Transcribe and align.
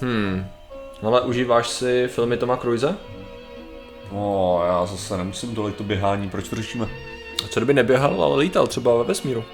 Hmm. 0.00 0.46
Ale 1.02 1.20
užíváš 1.20 1.68
si 1.68 2.08
filmy 2.08 2.36
Toma 2.36 2.56
Cruise? 2.56 2.96
No, 4.12 4.62
já 4.66 4.86
zase 4.86 5.16
nemusím 5.16 5.54
tolik 5.54 5.76
to 5.76 5.84
běhání, 5.84 6.30
proč 6.30 6.48
to 6.48 6.56
řešíme? 6.56 6.88
A 7.44 7.48
co 7.48 7.60
kdyby 7.60 7.74
neběhal, 7.74 8.22
ale 8.22 8.38
lítal 8.38 8.66
třeba 8.66 8.96
ve 8.96 9.04
vesmíru? 9.04 9.44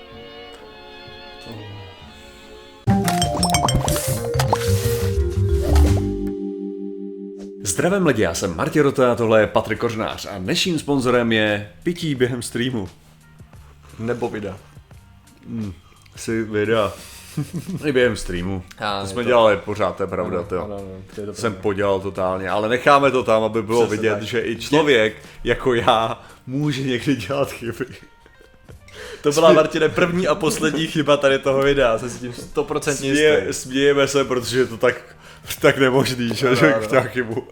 Zdravím 7.62 8.06
lidi, 8.06 8.22
já 8.22 8.34
jsem 8.34 8.56
Martin 8.56 8.82
Rota 8.82 9.12
a 9.12 9.14
tohle 9.14 9.40
je 9.40 9.46
Patrik 9.46 9.78
Kořnář 9.78 10.26
a 10.26 10.38
dnešním 10.38 10.78
sponzorem 10.78 11.32
je 11.32 11.72
pití 11.82 12.14
během 12.14 12.42
streamu. 12.42 12.88
Nebo 13.98 14.28
videa. 14.28 14.56
Si 16.16 16.42
videa. 16.42 16.92
I 17.84 17.92
během 17.92 18.16
streamu. 18.16 18.62
A, 18.78 19.00
to 19.02 19.06
jsme 19.08 19.22
to- 19.22 19.28
dělali 19.28 19.56
pořád, 19.56 19.96
to 19.96 20.02
je 20.02 20.06
pravda, 20.06 20.38
Ano, 20.38 20.46
to 20.48 20.64
ano, 20.64 20.74
ano, 20.76 20.84
to 21.14 21.20
je 21.20 21.34
jsem 21.34 21.54
podělal 21.54 22.00
totálně, 22.00 22.50
ale 22.50 22.68
necháme 22.68 23.10
to 23.10 23.22
tam, 23.22 23.42
aby 23.42 23.62
bylo 23.62 23.80
Přesně 23.86 23.96
vidět, 23.96 24.14
tak. 24.14 24.22
že 24.22 24.40
i 24.46 24.56
člověk 24.56 25.16
jako 25.44 25.74
já 25.74 26.22
může 26.46 26.82
někdy 26.82 27.16
dělat 27.16 27.52
chyby. 27.52 27.86
To 29.22 29.32
byla 29.32 29.52
Martine 29.52 29.88
první 29.88 30.26
a 30.28 30.34
poslední 30.34 30.86
chyba 30.86 31.16
tady 31.16 31.38
toho 31.38 31.62
videa, 31.62 31.98
jsem 31.98 32.10
si 32.10 32.18
tím 32.18 32.32
stoprocentně 32.32 33.08
jistý. 33.08 33.22
Směje, 33.24 33.52
smějeme 33.52 34.08
se, 34.08 34.24
protože 34.24 34.58
je 34.58 34.66
to 34.66 34.76
tak, 34.76 35.16
tak 35.60 35.78
nemožný, 35.78 36.28
že, 36.34 36.56
že 36.56 36.74
ano. 36.74 36.86
udělá 36.86 37.02
chybu. 37.02 37.48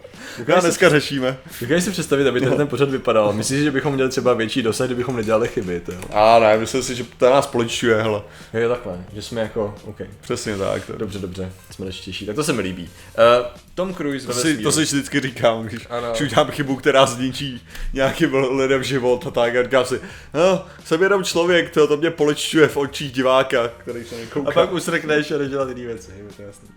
Já 0.46 0.60
dneska 0.60 0.88
řešíme. 0.88 1.36
Dokážeš 1.60 1.84
si 1.84 1.90
představit, 1.90 2.26
aby 2.26 2.40
ten, 2.40 2.56
ten 2.56 2.66
pořad 2.66 2.90
vypadal? 2.90 3.32
Myslíš, 3.32 3.62
že 3.62 3.70
bychom 3.70 3.94
měli 3.94 4.10
třeba 4.10 4.34
větší 4.34 4.62
dosah, 4.62 4.86
kdybychom 4.86 5.16
nedělali 5.16 5.48
chyby? 5.48 5.80
To 5.80 5.92
jo? 5.92 6.00
A 6.10 6.38
ne, 6.38 6.58
myslím 6.58 6.82
si, 6.82 6.94
že 6.94 7.04
to 7.18 7.30
nás 7.30 7.46
poličuje, 7.46 8.02
hele. 8.02 8.22
Jo, 8.54 8.68
takhle, 8.68 9.04
že 9.14 9.22
jsme 9.22 9.40
jako, 9.40 9.74
OK. 9.84 9.96
Přesně 10.20 10.56
tak. 10.56 10.86
To, 10.86 10.96
Dobře, 10.96 11.18
dobře, 11.18 11.52
jsme 11.70 11.86
nečtější, 11.86 12.26
tak 12.26 12.36
to 12.36 12.44
se 12.44 12.52
mi 12.52 12.62
líbí. 12.62 12.82
Uh, 12.82 13.46
Tom 13.78 13.94
Cruise 13.94 14.26
to, 14.26 14.32
ve 14.32 14.40
si, 14.40 14.58
to 14.58 14.72
si 14.72 14.82
vždycky 14.82 15.20
říkám, 15.20 15.62
když, 15.62 15.86
Ano. 15.90 16.10
když 16.10 16.20
udělám 16.20 16.50
chybu, 16.50 16.76
která 16.76 17.06
zničí 17.06 17.66
nějakým 17.92 18.34
lidem 18.34 18.82
život 18.82 19.26
a 19.26 19.30
tak, 19.30 19.56
a 19.56 19.62
říkám 19.62 19.84
si, 19.84 20.00
no, 20.34 20.64
jsem 20.84 21.02
jenom 21.02 21.24
člověk, 21.24 21.70
to, 21.70 21.86
to 21.86 21.96
mě 21.96 22.10
poličuje 22.10 22.68
v 22.68 22.76
očích 22.76 23.12
diváka, 23.12 23.68
který 23.68 24.04
se 24.04 24.16
nekouká. 24.16 24.50
A 24.50 24.52
pak 24.52 24.72
usrkneš 24.72 25.30
a 25.30 25.38
jdeš 25.38 25.48
dělat 25.48 25.68
jiné 25.68 25.80
věci, 25.80 26.10
je 26.16 26.24
to 26.36 26.42
jasný. 26.42 26.68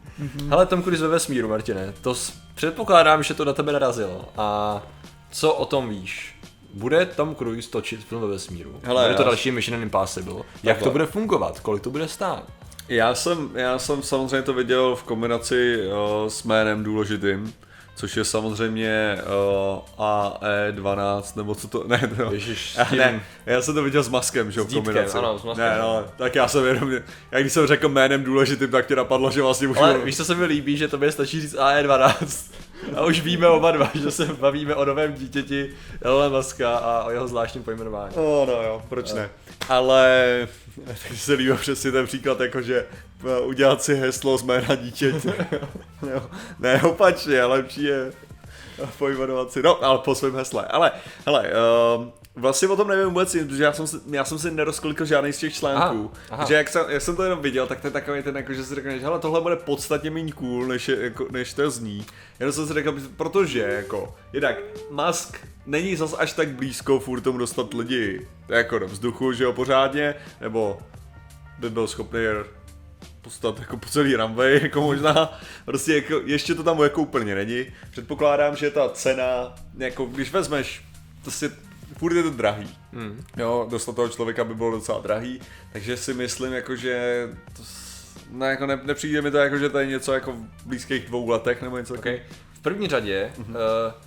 Hele, 0.50 0.66
Tom 0.66 0.84
Cruise 0.84 1.04
ve 1.04 1.10
vesmíru, 1.10 1.48
Martine, 1.48 1.94
to 2.02 2.16
s... 2.16 2.34
předpokládám, 2.56 3.24
že 3.24 3.34
to 3.34 3.46
na 3.46 3.54
tebe 3.54 3.72
narazilo. 3.74 4.30
A 4.38 4.82
co 5.32 5.54
o 5.54 5.66
tom 5.66 5.90
víš? 5.90 6.36
Bude 6.74 7.06
Tom 7.06 7.36
Cruise 7.36 7.70
točit 7.70 8.04
film 8.04 8.22
ve 8.22 8.28
vesmíru? 8.28 8.80
Hele, 8.84 9.04
bude 9.04 9.18
to 9.18 9.24
další 9.24 9.52
Mission 9.52 9.82
Impossible? 9.82 10.44
Jak 10.64 10.84
to 10.84 10.92
bude 10.92 11.06
fungovat? 11.06 11.60
Kolik 11.60 11.84
to 11.84 11.90
bude 11.90 12.08
stát? 12.08 12.44
Já 12.92 13.16
jsem, 13.16 13.50
já 13.54 13.80
jsem 13.80 14.04
samozřejmě 14.04 14.42
to 14.42 14.54
viděl 14.54 14.96
v 14.96 15.04
kombinaci 15.04 15.78
uh, 15.88 16.28
s 16.28 16.44
jménem 16.44 16.84
důležitým, 16.84 17.54
což 17.96 18.18
je 18.18 18.26
samozřejmě 18.26 19.18
uh, 19.68 19.80
AE12, 19.98 21.24
nebo 21.36 21.56
co 21.56 21.68
to, 21.68 21.84
ne, 21.88 22.12
no. 22.18 22.32
Ježiš, 22.32 22.76
Já, 22.78 22.88
ne, 22.98 23.24
já 23.46 23.62
jsem 23.62 23.76
to 23.76 23.84
viděl 23.84 24.04
s 24.04 24.10
Maskem, 24.10 24.52
že 24.52 24.60
jo, 24.60 24.64
v 24.64 24.68
dítkem, 24.68 24.84
kombinaci. 24.84 25.18
ano, 25.18 25.40
s 25.40 25.44
Maskem. 25.44 25.66
Ne, 25.66 25.78
no, 25.80 26.04
tak 26.18 26.36
já 26.36 26.48
jsem 26.48 26.66
jenom, 26.66 26.92
jak 27.32 27.42
když 27.42 27.54
jsem 27.54 27.68
řekl 27.68 27.90
jménem 27.90 28.24
důležitým, 28.24 28.72
tak 28.72 28.88
ti 28.88 28.96
napadlo, 28.96 29.32
že 29.32 29.42
vlastně 29.42 29.68
už 29.68 29.78
Ale 29.78 29.98
víš, 29.98 30.18
co 30.18 30.26
se 30.26 30.36
mi 30.36 30.46
líbí, 30.46 30.78
že 30.78 30.88
tobě 30.88 31.12
stačí 31.12 31.42
říct 31.42 31.56
AE12. 31.56 32.52
A 32.96 33.06
už 33.06 33.22
víme 33.22 33.48
oba 33.48 33.72
dva, 33.72 33.92
že 33.94 34.12
se 34.12 34.26
bavíme 34.26 34.76
o 34.76 34.86
novém 34.86 35.14
dítěti 35.14 35.70
Elona 36.02 36.38
Muska 36.38 36.78
a 36.78 37.04
o 37.04 37.12
jeho 37.12 37.28
zvláštním 37.28 37.64
pojmenování. 37.64 38.14
No, 38.18 38.46
no 38.46 38.54
jo, 38.64 38.82
proč 38.90 39.14
ne. 39.14 39.30
Ale 39.70 40.48
tak 40.86 41.18
se 41.18 41.34
líbí 41.34 41.54
přesně 41.58 41.92
ten 41.92 42.06
příklad, 42.06 42.40
jako 42.40 42.62
že 42.62 42.86
eh, 43.26 43.40
udělat 43.40 43.84
si 43.84 43.96
heslo 43.96 44.38
z 44.38 44.44
jména 44.44 44.76
dítěte. 44.76 45.34
Ne, 46.60 46.82
opačně, 46.82 47.42
ale 47.42 47.56
lepší 47.56 47.84
je 47.84 48.12
pojmenovat 48.98 49.52
si, 49.52 49.62
no, 49.62 49.84
ale 49.84 50.00
po 50.00 50.16
svém 50.16 50.36
hesle. 50.36 50.66
Ale, 50.66 50.92
hele, 51.26 51.52
uh, 51.98 52.06
vlastně 52.36 52.68
o 52.68 52.76
tom 52.76 52.88
nevím 52.88 53.06
vůbec 53.06 53.34
nic, 53.34 53.48
protože 53.48 53.64
já 53.64 53.74
jsem, 53.74 53.88
si, 53.88 53.98
já 54.12 54.26
jsem 54.26 54.40
si 54.40 54.52
nerozklikl 54.52 55.06
žádný 55.06 55.34
z 55.34 55.38
těch 55.38 55.54
článků. 55.54 56.12
Aha, 56.14 56.28
aha. 56.30 56.46
Že 56.46 56.54
jak 56.54 56.70
jsem, 56.70 56.86
jak 56.90 57.02
jsem 57.02 57.16
to 57.16 57.24
jenom 57.24 57.40
viděl, 57.40 57.68
tak 57.68 57.82
to 57.82 57.88
je 57.88 57.92
takový 57.92 58.24
ten, 58.24 58.38
jako, 58.38 58.54
že 58.54 58.64
si 58.64 58.76
řekneš, 58.76 59.04
hele, 59.04 59.20
tohle 59.20 59.42
bude 59.42 59.56
podstatně 59.56 60.12
méně 60.12 60.32
cool, 60.32 60.68
než, 60.68 60.88
je, 60.88 61.04
jako, 61.04 61.28
než 61.32 61.54
to 61.54 61.72
zní. 61.72 62.06
Jenom 62.40 62.54
jsem 62.54 62.68
si 62.68 62.74
řekl, 62.74 62.96
protože, 63.18 63.60
jako, 63.60 64.16
jednak 64.34 64.56
Musk 64.92 65.38
není 65.66 65.96
zas 65.96 66.16
až 66.18 66.34
tak 66.34 66.50
blízko 66.50 67.00
furt 67.00 67.22
tomu 67.22 67.38
dostat 67.38 67.74
lidi 67.74 68.28
jako 68.48 68.80
do 68.80 68.88
vzduchu, 68.88 69.34
že 69.34 69.44
jo, 69.44 69.54
pořádně, 69.54 70.16
nebo 70.42 70.80
by 71.60 71.70
byl 71.70 71.88
schopný 71.88 72.20
postat 73.22 73.60
jako 73.60 73.78
po 73.78 73.90
celý 73.90 74.16
runway, 74.16 74.60
jako 74.62 74.82
možná, 74.82 75.40
prostě 75.66 75.96
jako, 75.96 76.22
ještě 76.26 76.56
to 76.56 76.64
tam 76.64 76.80
jako 76.80 77.02
úplně 77.02 77.36
není. 77.36 77.66
Předpokládám, 77.92 78.56
že 78.56 78.72
ta 78.72 78.90
cena, 78.90 79.56
jako 79.78 80.06
když 80.06 80.32
vezmeš, 80.32 80.86
prostě 81.22 81.52
furt 82.02 82.16
je 82.16 82.24
to 82.24 82.30
drahý. 82.30 82.78
Hmm. 82.94 83.24
Jo, 83.38 83.68
dostat 83.70 83.96
toho 83.96 84.10
člověka 84.10 84.44
by 84.44 84.56
bylo 84.56 84.72
docela 84.72 85.00
drahý, 85.00 85.42
takže 85.74 85.98
si 85.98 86.14
myslím, 86.14 86.54
jako, 86.54 86.76
že 86.76 87.28
to, 87.58 87.64
ne, 88.30 88.50
jako 88.50 88.66
ne, 88.66 88.80
nepřijde 88.84 89.22
mi 89.22 89.32
to 89.32 89.38
jako, 89.38 89.58
že 89.58 89.70
to 89.70 89.80
je 89.80 89.86
něco 89.86 90.14
jako 90.14 90.32
v 90.32 90.66
blízkých 90.66 91.06
dvou 91.06 91.30
letech 91.30 91.62
nebo 91.62 91.78
něco 91.78 91.94
Okay. 91.94 92.22
V 92.54 92.60
první 92.62 92.88
řadě 92.88 93.32
uh, 93.38 93.56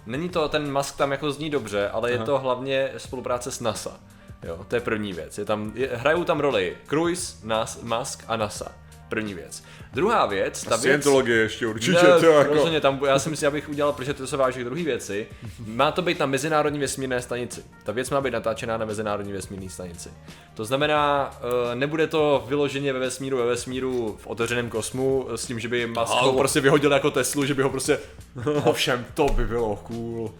není 0.07 0.29
to, 0.29 0.49
ten 0.49 0.73
Musk 0.73 0.97
tam 0.97 1.11
jako 1.11 1.33
zní 1.33 1.51
dobře, 1.51 1.89
ale 1.89 2.11
je 2.11 2.19
to 2.19 2.39
hlavně 2.39 2.91
spolupráce 2.97 3.51
s 3.51 3.61
NASA. 3.61 4.01
Jo, 4.43 4.65
to 4.69 4.75
je 4.75 4.81
první 4.81 5.13
věc. 5.13 5.39
Je 5.39 5.45
tam, 5.45 5.73
je, 5.75 5.91
hrajou 5.93 6.25
tam 6.25 6.41
roli 6.41 6.77
Cruise, 6.89 7.47
Nas, 7.47 7.83
Musk 7.83 8.25
a 8.29 8.37
NASA. 8.37 8.73
První 9.09 9.35
věc. 9.35 9.63
Druhá 9.93 10.27
věc, 10.27 10.63
ta 10.63 10.71
věc... 10.71 10.81
Scientologie 10.81 11.39
ještě 11.39 11.67
určitě, 11.67 12.03
Ne, 12.03 12.21
to 12.21 12.27
jako... 12.27 12.55
rozhodně, 12.55 12.81
tam, 12.81 13.01
já 13.07 13.19
si 13.19 13.31
myslím, 13.31 13.49
abych 13.49 13.69
udělal, 13.69 13.93
protože 13.93 14.15
to 14.15 14.27
se 14.27 14.37
váží 14.37 14.61
k 14.61 14.65
druhé 14.65 14.83
věci. 14.83 15.27
Má 15.67 15.91
to 15.91 16.03
být 16.03 16.19
na 16.19 16.27
Mezinárodní 16.27 16.79
vesmírné 16.79 17.23
stanici. 17.23 17.63
Ta 17.85 17.93
věc 17.93 18.11
má 18.11 18.21
být 18.21 18.31
natáčená 18.31 18.77
na 18.77 18.87
Mezinárodní 18.87 19.33
vesmírné 19.33 19.71
stanici. 19.71 20.09
To 20.55 20.65
znamená, 20.65 21.31
eh, 21.73 21.75
nebude 21.75 22.07
to 22.07 22.45
vyloženě 22.49 22.93
ve 22.93 22.99
vesmíru, 22.99 23.37
ve 23.37 23.47
vesmíru 23.47 24.19
v 24.23 24.27
otevřeném 24.27 24.71
kosmu, 24.71 25.27
s 25.37 25.47
tím, 25.47 25.61
že 25.61 25.69
by 25.69 25.87
Musk 25.87 26.13
ho 26.13 26.33
prostě 26.33 26.61
vyhodil 26.61 26.93
jako 26.93 27.11
Teslu, 27.11 27.45
že 27.45 27.55
by 27.55 27.63
ho 27.63 27.71
prostě... 27.71 27.99
Ovšem, 28.65 29.05
to 29.15 29.27
by 29.27 29.47
bylo 29.47 29.77
cool. 29.77 30.35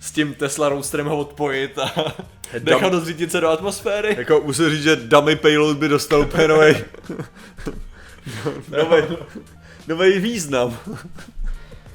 S 0.00 0.12
tím 0.12 0.34
Tesla 0.34 0.68
Roadsterem 0.68 1.06
ho 1.06 1.18
odpojit 1.18 1.78
a 1.78 2.14
nechat 2.62 2.94
ho 2.94 3.00
zřítit 3.00 3.32
se 3.32 3.40
do 3.40 3.48
atmosféry. 3.48 4.14
Jako 4.18 4.42
musím 4.44 4.70
říct, 4.70 4.82
že 4.82 4.96
dummy 4.96 5.36
payload 5.36 5.76
by 5.76 5.88
dostal 5.88 6.20
úplně 6.20 6.48
nový, 6.48 6.74
nový, 8.68 9.16
nový 9.88 10.18
význam. 10.18 10.78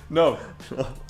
No. 0.10 0.38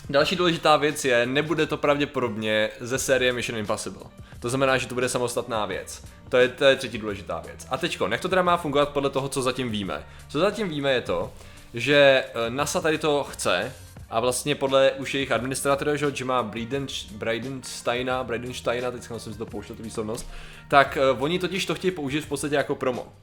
Další 0.10 0.36
důležitá 0.36 0.78
věc 0.78 1.06
je, 1.06 1.26
nebude 1.26 1.66
to 1.66 1.78
pravděpodobně 1.78 2.70
ze 2.80 3.00
série 3.00 3.34
Mission 3.34 3.60
Impossible. 3.60 4.04
To 4.40 4.50
znamená, 4.50 4.78
že 4.78 4.88
to 4.88 4.94
bude 4.94 5.10
samostatná 5.10 5.66
věc. 5.66 6.04
To 6.30 6.38
je, 6.38 6.48
to 6.48 6.66
je 6.66 6.76
třetí 6.76 6.98
důležitá 6.98 7.42
věc. 7.46 7.68
A 7.70 7.78
teďko, 7.78 8.08
jak 8.08 8.22
to 8.22 8.30
teda 8.30 8.42
má 8.42 8.58
fungovat 8.58 8.90
podle 8.90 9.10
toho, 9.10 9.30
co 9.30 9.42
zatím 9.42 9.70
víme? 9.70 10.04
Co 10.28 10.40
zatím 10.40 10.70
víme 10.70 10.94
je 10.94 11.02
to, 11.02 11.34
že 11.74 12.24
eh, 12.28 12.50
NASA 12.50 12.82
tady 12.82 12.98
to 12.98 13.24
chce 13.24 13.74
a 14.16 14.20
vlastně 14.20 14.56
podle 14.56 14.92
už 14.92 15.14
jejich 15.14 15.32
administratora, 15.32 15.96
že 15.96 16.06
Jima 16.20 16.44
Briden, 16.44 16.88
Bridensteina, 17.12 18.24
Bridensteina, 18.24 18.92
teď 18.92 19.04
jsem 19.04 19.20
si 19.20 19.38
to 19.38 19.46
pouštěl 19.46 19.76
tu 19.76 19.84
výslovnost, 19.84 20.30
tak 20.68 20.98
uh, 21.14 21.24
oni 21.24 21.40
totiž 21.40 21.66
to 21.66 21.76
chtějí 21.76 21.92
použít 21.92 22.22
v 22.22 22.28
podstatě 22.28 22.56
jako 22.56 22.76
promo. 22.76 23.14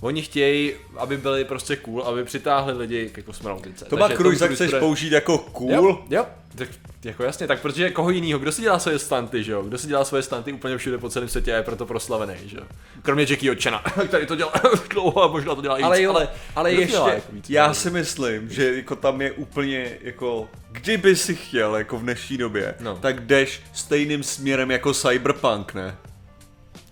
Oni 0.00 0.22
chtějí, 0.22 0.72
aby 0.96 1.16
byli 1.16 1.44
prostě 1.44 1.76
cool, 1.76 2.02
aby 2.02 2.24
přitáhli 2.24 2.72
lidi 2.72 3.10
ke 3.12 3.22
kosmonautice. 3.22 3.84
To 3.84 3.96
má 3.96 4.08
Cruise, 4.08 4.48
chceš 4.48 4.74
použít 4.78 5.12
jako 5.12 5.38
cool? 5.38 5.72
Jo, 5.72 6.04
jo, 6.10 6.26
tak 6.56 6.68
jako 7.04 7.24
jasně, 7.24 7.46
tak 7.46 7.60
protože 7.60 7.90
koho 7.90 8.10
jinýho, 8.10 8.38
kdo 8.38 8.52
si 8.52 8.62
dělá 8.62 8.78
svoje 8.78 8.98
stanty, 8.98 9.44
že 9.44 9.52
jo? 9.52 9.62
Kdo 9.62 9.78
si 9.78 9.86
dělá 9.86 10.04
svoje 10.04 10.22
stanty 10.22 10.52
úplně 10.52 10.78
všude 10.78 10.98
po 10.98 11.08
celém 11.10 11.28
světě 11.28 11.52
a 11.52 11.56
je 11.56 11.62
proto 11.62 11.86
proslavený, 11.86 12.34
že 12.46 12.56
jo? 12.56 12.62
Kromě 13.02 13.26
Jackie 13.30 13.56
Chana, 13.62 13.82
který 14.08 14.26
to 14.26 14.36
dělá 14.36 14.52
dlouho 14.90 15.22
a 15.22 15.26
možná 15.28 15.54
to 15.54 15.62
dělá 15.62 15.78
i 15.78 15.82
Ale 15.82 15.96
víc, 15.96 16.04
jo, 16.04 16.10
ale, 16.10 16.28
ale 16.56 16.72
ještě, 16.72 16.86
dělá 16.92 17.12
jako 17.12 17.32
víc, 17.32 17.50
já 17.50 17.74
si 17.74 17.90
myslím, 17.90 18.50
že 18.50 18.76
jako 18.76 18.96
tam 18.96 19.20
je 19.20 19.32
úplně 19.32 19.98
jako, 20.02 20.48
kdyby 20.72 21.16
si 21.16 21.34
chtěl 21.34 21.76
jako 21.76 21.98
v 21.98 22.02
dnešní 22.02 22.36
době, 22.36 22.74
No. 22.80 22.96
tak 22.96 23.20
jdeš 23.20 23.62
stejným 23.72 24.22
směrem 24.22 24.70
jako 24.70 24.94
Cyberpunk, 24.94 25.74
ne? 25.74 25.96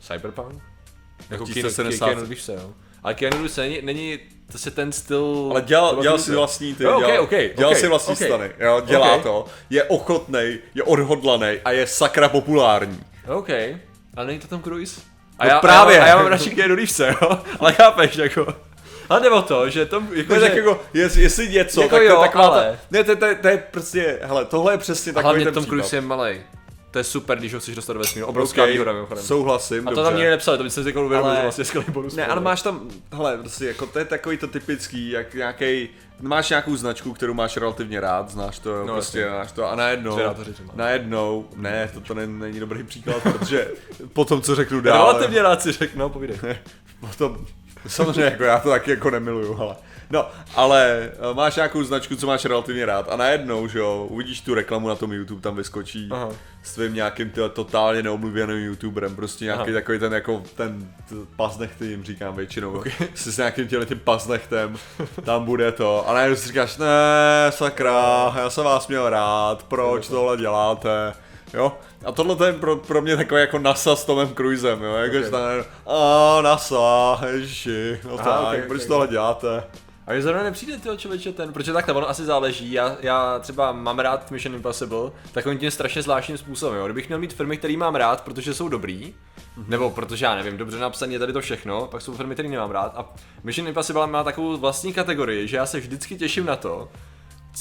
Cyberpunk? 0.01 0.63
Jako 1.31 1.45
1970. 1.45 2.07
Keanu 2.07 2.21
Reeves, 2.21 2.49
jo. 2.49 2.75
Ale 3.03 3.15
Keanu 3.15 3.37
Reeves 3.37 3.57
není, 3.57 3.79
není 3.83 4.19
to 4.53 4.59
si 4.59 4.71
ten 4.71 4.93
styl... 4.93 5.49
Ale 5.51 5.63
dělal, 5.63 6.03
dělal 6.03 6.17
Cruise. 6.19 6.31
si 6.31 6.37
vlastní 6.37 6.75
ty, 6.75 6.79
dělal, 6.79 6.97
ok, 7.23 7.31
dělal 7.57 7.73
ok, 7.73 7.79
si 7.79 7.89
vlastní 7.89 8.13
ok. 8.13 8.19
stany, 8.23 8.51
jo, 8.59 8.83
dělá 8.87 9.13
Ok. 9.15 9.23
to, 9.23 9.45
je 9.71 9.85
ochotnej, 9.85 10.59
je 10.75 10.83
odhodlaný 10.83 11.59
a 11.65 11.71
je 11.71 11.87
sakra 11.87 12.29
populární. 12.29 13.01
OK, 13.29 13.49
ale 14.17 14.27
není 14.27 14.39
to 14.39 14.49
Tom 14.49 14.63
Cruise? 14.63 15.01
A 15.39 15.45
No 15.45 15.51
já, 15.51 15.61
právě. 15.61 15.97
A 15.97 15.99
já, 15.99 16.05
a 16.05 16.09
já 16.09 16.17
mám 16.17 16.27
radši 16.27 16.51
Keanu 16.51 16.75
Reeves, 16.75 16.99
jo? 17.01 17.15
Ale 17.61 17.73
chápeš, 17.73 18.17
jako... 18.17 18.47
Ale 19.09 19.21
jde 19.21 19.31
o 19.31 19.43
to, 19.43 19.71
že 19.71 19.87
Tom, 19.87 20.09
jako, 20.13 20.33
Ne, 20.35 20.41
že... 20.41 20.47
tak 20.47 20.57
jako, 20.57 20.81
jest, 20.95 21.17
jestli 21.17 21.49
něco, 21.49 21.83
Jako 21.83 21.95
tak 21.97 22.05
to 22.05 22.09
jo, 22.09 22.23
je 22.23 22.29
taková 22.29 22.47
ale- 22.47 22.71
ta, 22.73 22.79
ne, 22.91 23.05
to, 23.05 23.17
to, 23.17 23.27
to, 23.43 23.49
je 23.49 23.65
prostě, 23.71 24.19
hele, 24.23 24.45
tohle 24.45 24.73
je 24.75 24.79
přesně 24.79 25.13
takový 25.13 25.25
hlavně 25.25 25.45
ten 25.45 25.55
Tom 25.55 25.63
případ. 25.63 25.75
Cruise 25.77 25.97
je 25.97 26.01
malej. 26.01 26.41
To 26.91 26.99
je 26.99 27.05
super, 27.05 27.39
když 27.39 27.55
ho 27.55 27.61
chceš 27.61 27.75
dostat 27.75 27.93
do 27.93 27.99
vesmíru. 27.99 28.27
Obrovská 28.27 28.63
Okay, 28.63 28.73
výhoda 28.73 28.93
mimochodem. 28.93 29.25
Souhlasím, 29.25 29.89
A 29.89 29.91
to 29.91 29.95
dobře. 29.97 30.03
tam 30.11 30.15
nikdy 30.17 30.31
nepsali, 30.31 30.59
to 30.59 30.65
by 30.65 30.71
se 30.71 30.83
řekl 30.83 30.99
uvědomil, 30.99 31.27
Ale- 31.31 31.37
že 31.37 31.43
vlastně 31.43 31.65
skvělý 31.65 31.87
bonus. 31.93 32.15
Ne, 32.17 32.27
ale 32.27 32.41
máš 32.41 32.63
tam, 32.63 32.89
hele, 33.13 33.39
prostě 33.39 33.67
jako 33.67 33.87
to 33.87 33.99
je 33.99 34.05
takový 34.05 34.37
to 34.39 34.47
typický, 34.47 35.11
jak 35.11 35.35
nějaký 35.35 35.89
máš 36.21 36.51
nějakou 36.51 36.77
značku, 36.77 37.13
kterou 37.13 37.35
máš 37.35 37.57
relativně 37.57 38.01
rád, 38.01 38.31
znáš 38.31 38.59
to, 38.59 38.87
no, 38.87 38.93
prostě 38.95 39.19
jasně. 39.19 39.35
znáš 39.35 39.53
to 39.53 39.71
a 39.71 39.75
najednou, 39.77 40.17
třeba. 40.17 40.35
najednou, 40.75 41.49
ne, 41.57 41.91
to, 41.95 42.01
to 42.01 42.15
ne, 42.15 42.27
není 42.27 42.61
dobrý 42.61 42.83
příklad, 42.85 43.23
protože 43.23 43.69
po 44.13 44.25
tom, 44.25 44.43
co 44.43 44.55
řeknu 44.55 44.81
dál, 44.81 45.07
Relativně 45.13 45.43
rád 45.43 45.63
si 45.63 45.73
řekl, 45.73 45.99
no 45.99 46.09
povídej. 46.09 46.37
potom, 47.01 47.47
samozřejmě 47.87 48.23
jako 48.25 48.43
já 48.45 48.59
to 48.59 48.69
taky 48.69 48.91
jako 48.91 49.11
nemiluju, 49.11 49.57
ale 49.61 49.77
No, 50.11 50.27
ale 50.57 51.11
eh, 51.13 51.35
máš 51.35 51.57
nějakou 51.57 51.83
značku, 51.83 52.17
co 52.17 52.27
máš 52.27 52.45
relativně 52.45 52.87
rád 52.87 53.09
a 53.11 53.17
najednou, 53.17 53.69
že 53.69 53.79
jo, 53.79 54.07
uvidíš 54.11 54.41
tu 54.41 54.55
reklamu 54.55 54.89
na 54.89 54.95
tom 54.95 55.13
YouTube, 55.13 55.41
tam 55.43 55.57
vyskočí 55.57 56.09
Aha. 56.13 56.29
s 56.63 56.75
tvým 56.75 56.95
nějakým 56.95 57.31
tyhle, 57.31 57.49
totálně 57.49 58.03
neomluvěným 58.03 58.57
YouTuberem, 58.59 59.17
prostě 59.17 59.45
nějaký 59.45 59.63
Aha. 59.63 59.73
takový 59.73 59.99
ten 59.99 60.13
jako 60.13 60.43
ten 60.57 60.93
t- 61.09 61.15
paznechty 61.37 61.87
jim 61.87 62.05
říkám 62.05 62.35
většinou, 62.37 62.73
okay. 62.73 62.93
s 63.15 63.37
nějakým 63.37 63.69
těle 63.69 63.87
tím 63.87 63.99
paznechtem, 63.99 64.77
tam 65.25 65.45
bude 65.45 65.73
to 65.73 66.09
a 66.09 66.15
najednou 66.15 66.37
si 66.37 66.49
říkáš, 66.49 66.77
ne, 66.77 66.87
sakra, 67.51 68.33
já 68.37 68.51
jsem 68.51 68.65
vás 68.65 68.89
měl 68.89 69.11
rád, 69.11 69.63
proč 69.63 70.09
tohle 70.09 70.37
děláte, 70.37 71.13
jo, 71.55 71.73
a 72.05 72.13
tohle 72.13 72.37
to 72.37 72.45
je 72.45 72.53
pro, 72.53 72.77
pro 72.77 73.03
mě 73.03 73.17
takový 73.17 73.41
jako 73.41 73.59
NASA 73.59 73.97
s 73.97 74.05
Tomem 74.05 74.35
Cruisem, 74.35 74.83
jo, 74.83 74.93
jako 74.95 75.11
Okay. 75.17 75.23
že 75.25 75.31
tam, 75.31 75.41
a 75.87 76.43
NASA, 76.43 77.21
ježiši, 77.33 78.01
no 78.05 78.15
Aha, 78.21 78.25
tak, 78.25 78.43
okay, 78.49 78.63
proč 78.63 78.79
okay. 78.81 78.89
tohle 78.89 79.09
děláte? 79.09 79.65
A 80.09 80.13
mě 80.13 80.23
zrovna 80.23 80.43
nepřijde 80.43 80.79
toho 80.79 80.97
člověče 80.97 81.33
ten, 81.33 81.53
protože 81.53 81.73
takhle 81.73 81.95
ono 81.95 82.09
asi 82.09 82.25
záleží, 82.25 82.73
já, 82.73 82.97
já 83.01 83.39
třeba 83.39 83.73
mám 83.73 83.99
rád 83.99 84.31
Mission 84.31 84.55
Impossible, 84.55 85.11
takovým 85.33 85.59
tím 85.59 85.71
strašně 85.71 86.03
zvláštním 86.03 86.39
způsobem, 86.39 86.79
jo. 86.79 86.85
Kdybych 86.85 87.09
měl 87.09 87.19
mít 87.19 87.33
firmy, 87.33 87.57
který 87.57 87.77
mám 87.77 87.95
rád, 87.95 88.21
protože 88.21 88.55
jsou 88.55 88.69
dobrý, 88.69 89.15
nebo 89.67 89.91
protože 89.91 90.25
já 90.25 90.35
nevím, 90.35 90.57
dobře 90.57 90.79
napsaný 90.79 91.13
je 91.13 91.19
tady 91.19 91.33
to 91.33 91.41
všechno, 91.41 91.87
pak 91.87 92.03
jsou 92.03 92.15
firmy, 92.15 92.35
které 92.35 92.49
nemám 92.49 92.71
rád. 92.71 92.93
A 92.97 93.15
Mission 93.45 93.69
Impossible 93.69 94.07
má 94.07 94.25
takovou 94.25 94.57
vlastní 94.57 94.93
kategorii, 94.93 95.49
že 95.49 95.57
já 95.57 95.67
se 95.67 95.81
vždycky 95.81 96.17
těším 96.17 96.47
na 96.47 96.57
to, 96.57 96.89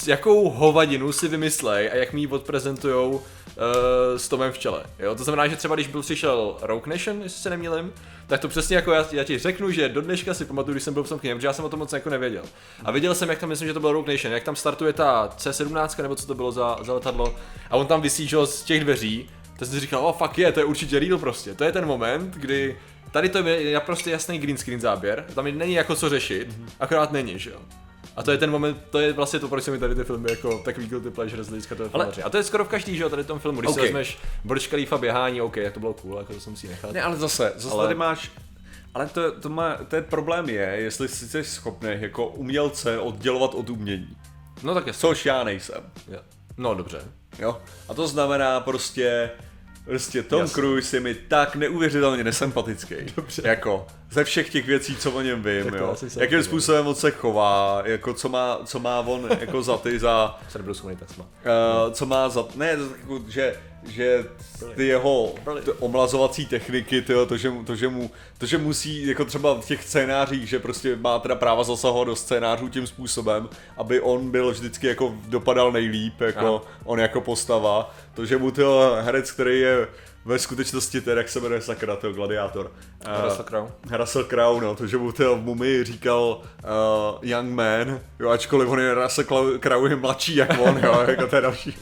jakou 0.08 0.50
hovadinu 0.50 1.12
si 1.12 1.28
vymyslej 1.28 1.90
a 1.92 1.96
jak 1.96 2.14
mi 2.14 2.22
ji 2.22 2.28
odprezentujou 2.28 3.22
uh, 3.58 4.18
s 4.18 4.28
Tomem 4.28 4.52
v 4.52 4.58
čele. 4.58 4.84
Jo? 5.00 5.16
To 5.16 5.24
znamená, 5.24 5.48
že 5.48 5.56
třeba 5.56 5.76
když 5.76 5.88
byl 5.88 6.02
přišel 6.02 6.58
Rogue 6.62 6.94
Nation, 6.94 7.22
jestli 7.22 7.42
se 7.42 7.50
nemýlim, 7.50 7.94
tak 8.28 8.40
to 8.40 8.48
přesně 8.48 8.76
jako 8.76 8.92
já, 8.92 9.06
já 9.12 9.24
ti 9.24 9.38
řeknu, 9.38 9.72
že 9.72 9.90
do 9.90 10.02
dneška 10.02 10.34
si 10.34 10.46
pamatuju, 10.46 10.74
když 10.74 10.84
jsem 10.84 10.94
byl 10.94 11.04
v 11.04 11.10
tom 11.10 11.20
kyně, 11.20 11.36
protože 11.36 11.48
já 11.48 11.54
jsem 11.54 11.66
o 11.66 11.70
tom 11.70 11.80
moc 11.80 11.94
jako 11.94 12.10
nevěděl. 12.10 12.44
A 12.86 12.92
viděl 12.92 13.16
jsem, 13.16 13.30
jak 13.30 13.40
tam 13.40 13.50
myslím, 13.50 13.68
že 13.68 13.74
to 13.74 13.80
byl 13.80 13.92
Rogue 13.92 14.14
Nation, 14.14 14.34
jak 14.34 14.44
tam 14.44 14.56
startuje 14.56 14.94
ta 14.94 15.30
C17, 15.38 16.02
nebo 16.02 16.16
co 16.16 16.28
to 16.28 16.36
bylo 16.36 16.52
za, 16.52 16.78
za 16.82 16.94
letadlo, 16.94 17.36
a 17.70 17.76
on 17.76 17.88
tam 17.88 18.02
vysí 18.02 18.28
že, 18.28 18.36
jo, 18.36 18.46
z 18.46 18.64
těch 18.64 18.84
dveří, 18.84 19.30
tak 19.60 19.68
jsem 19.68 19.76
si 19.76 19.80
říkal, 19.80 20.06
oh 20.06 20.16
fuck 20.18 20.38
je, 20.38 20.52
to 20.52 20.60
je 20.60 20.66
určitě 20.66 21.00
real 21.00 21.18
prostě. 21.18 21.54
To 21.54 21.64
je 21.64 21.72
ten 21.72 21.86
moment, 21.86 22.34
kdy 22.36 22.78
tady 23.12 23.30
to 23.30 23.38
je 23.38 23.74
naprosto 23.74 24.10
jasný 24.10 24.40
green 24.40 24.58
screen 24.58 24.80
záběr, 24.80 25.26
tam 25.36 25.46
není 25.58 25.74
jako 25.74 25.96
co 25.96 26.10
řešit, 26.10 26.48
akorát 26.80 27.12
není, 27.12 27.40
že 27.40 27.50
jo. 27.50 27.60
A 28.18 28.24
to 28.24 28.32
je 28.32 28.38
ten 28.38 28.52
moment, 28.52 28.78
to 28.90 29.00
je 29.00 29.14
vlastně 29.14 29.40
to, 29.40 29.48
proč 29.48 29.64
se 29.64 29.72
mi 29.72 29.80
tady 29.80 29.96
ty 29.96 30.04
filmy 30.04 30.30
jako 30.32 30.58
takový 30.66 30.88
guilty 30.88 31.10
pleasure 31.10 31.44
z 31.44 31.48
hlediska 31.48 31.76
toho 31.76 31.90
filmaře. 31.90 32.24
A 32.24 32.30
to 32.30 32.38
je 32.38 32.44
skoro 32.44 32.66
v 32.66 32.68
každý, 32.68 32.98
že 32.98 33.04
jo, 33.04 33.10
tady 33.10 33.24
v 33.24 33.28
tom 33.28 33.40
filmu. 33.40 33.60
Když 33.60 33.70
Ok. 33.70 33.76
si 33.76 33.82
vezmeš 33.82 34.18
Burj 34.44 34.60
Khalifa 34.60 34.98
běhání, 34.98 35.42
OK, 35.42 35.58
jak 35.58 35.74
to 35.74 35.80
bylo 35.80 35.94
cool, 35.94 36.18
jako 36.18 36.34
to 36.34 36.40
jsem 36.40 36.56
si 36.56 36.68
nechal. 36.68 36.92
Ne, 36.94 37.02
ale 37.02 37.16
zase, 37.16 37.54
zase 37.56 37.74
Ale- 37.74 37.84
tady 37.86 37.96
máš, 37.96 38.32
ale 38.94 39.08
to, 39.08 39.32
to 39.40 39.50
má, 39.50 39.76
ten 39.88 40.04
problém 40.04 40.50
je, 40.50 40.62
jestli 40.76 41.08
jsi 41.08 41.44
schopný 41.44 41.90
jako 41.94 42.28
umělce 42.28 43.00
oddělovat 43.00 43.54
od 43.54 43.70
umění. 43.70 44.18
No 44.64 44.74
tak 44.74 44.88
je 44.88 44.94
Což 44.94 45.26
já 45.26 45.44
nejsem. 45.44 45.84
No 46.58 46.76
dobře. 46.76 47.02
Jo? 47.40 47.62
A 47.90 47.94
to 47.94 48.08
znamená 48.08 48.60
prostě, 48.60 49.30
prostě 49.86 50.24
Tom 50.24 50.40
Jasně. 50.40 50.54
Cruise 50.54 50.98
je 50.98 51.02
mi 51.02 51.16
tak 51.16 51.56
neuvěřitelně 51.56 52.24
nesympatický. 52.24 52.96
Dobře. 53.16 53.42
Jako, 53.46 53.88
ze 54.12 54.24
všech 54.24 54.50
těch 54.50 54.66
věcí, 54.66 54.96
co 54.96 55.12
o 55.12 55.22
něm 55.22 55.44
vím, 55.44 55.74
jo. 55.74 55.96
Jakým 56.20 56.44
způsobem 56.44 56.88
on 56.88 56.96
se 56.96 57.12
chová, 57.12 57.82
jako 57.86 58.14
co 58.14 58.30
má, 58.30 58.60
co 58.66 58.80
má 58.80 59.00
on 59.00 59.30
jako 59.40 59.62
za 59.62 59.78
ty, 59.78 60.00
za, 60.00 60.40
schopný 60.74 60.98
sma. 61.14 61.24
Uh, 61.26 61.94
co 61.94 62.06
má 62.06 62.30
za, 62.30 62.46
ne, 62.56 62.78
jako, 63.02 63.22
že, 63.28 63.56
že 63.90 64.26
ty 64.76 64.88
jeho 64.88 65.36
ty 65.66 65.72
omlazovací 65.72 66.46
techniky, 66.46 67.02
tyjo, 67.02 67.26
to, 67.26 67.38
že, 67.38 67.50
mu- 67.50 67.64
to, 67.64 67.76
že 67.76 67.88
mu, 67.88 68.12
to, 68.38 68.46
že 68.46 68.58
musí, 68.58 69.08
jako 69.08 69.26
třeba 69.26 69.62
v 69.62 69.66
těch 69.66 69.84
scénářích, 69.84 70.50
že 70.50 70.60
prostě 70.60 70.96
má 70.96 71.20
teda 71.20 71.36
práva 71.36 71.64
zasahovat 71.64 72.06
do 72.06 72.16
scénářů 72.16 72.70
tím 72.70 72.88
způsobem, 72.88 73.50
aby 73.78 74.02
on 74.02 74.32
byl 74.32 74.52
vždycky 74.52 74.88
jako 74.88 75.16
dopadal 75.28 75.72
nejlíp, 75.72 76.22
jako 76.22 76.62
Aha. 76.66 76.74
on 76.84 77.00
jako 77.00 77.22
postava, 77.22 77.96
to, 78.14 78.26
že 78.26 78.38
mu 78.38 78.52
tyjo, 78.52 78.98
herec, 79.02 79.32
který 79.32 79.60
je 79.60 79.88
ve 80.28 80.40
skutečnosti 80.40 81.02
ten, 81.02 81.18
jak 81.18 81.30
se 81.30 81.40
jmenuje 81.40 81.62
sakra, 81.62 81.96
ten 81.96 82.14
gladiátor. 82.14 82.72
Eh, 83.06 83.22
Russell 83.24 83.44
Crowe. 83.44 83.72
Russell 83.98 84.26
Crowe, 84.26 84.66
no, 84.66 84.76
to, 84.76 84.88
že 84.88 84.98
mu 84.98 85.12
tyjo, 85.12 85.36
v 85.36 85.42
Mumii 85.42 85.84
říkal 85.84 86.42
uh, 86.64 87.30
young 87.30 87.50
man, 87.50 88.00
jo, 88.20 88.30
ačkoliv 88.30 88.70
on 88.70 88.80
je 88.80 88.94
Russell 88.94 89.28
Crowe- 89.60 89.90
je 89.90 89.96
mladší 89.96 90.36
jak 90.36 90.60
on, 90.60 90.80
jo, 90.84 91.04
jako 91.08 91.28
to 91.28 91.36
je 91.36 91.42
další. 91.42 91.78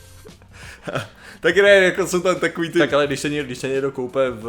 tak 1.40 1.58
ne, 1.58 1.70
jako 1.70 2.08
jsou 2.08 2.20
tam 2.20 2.36
takový 2.36 2.70
ty... 2.70 2.80
Tak 2.80 2.94
ale 2.94 3.08
když 3.08 3.20
se, 3.20 3.30
někdo, 3.30 3.46
když 3.46 3.58
se 3.58 3.68
někdo 3.68 3.92
koupe 3.92 4.30
v, 4.30 4.44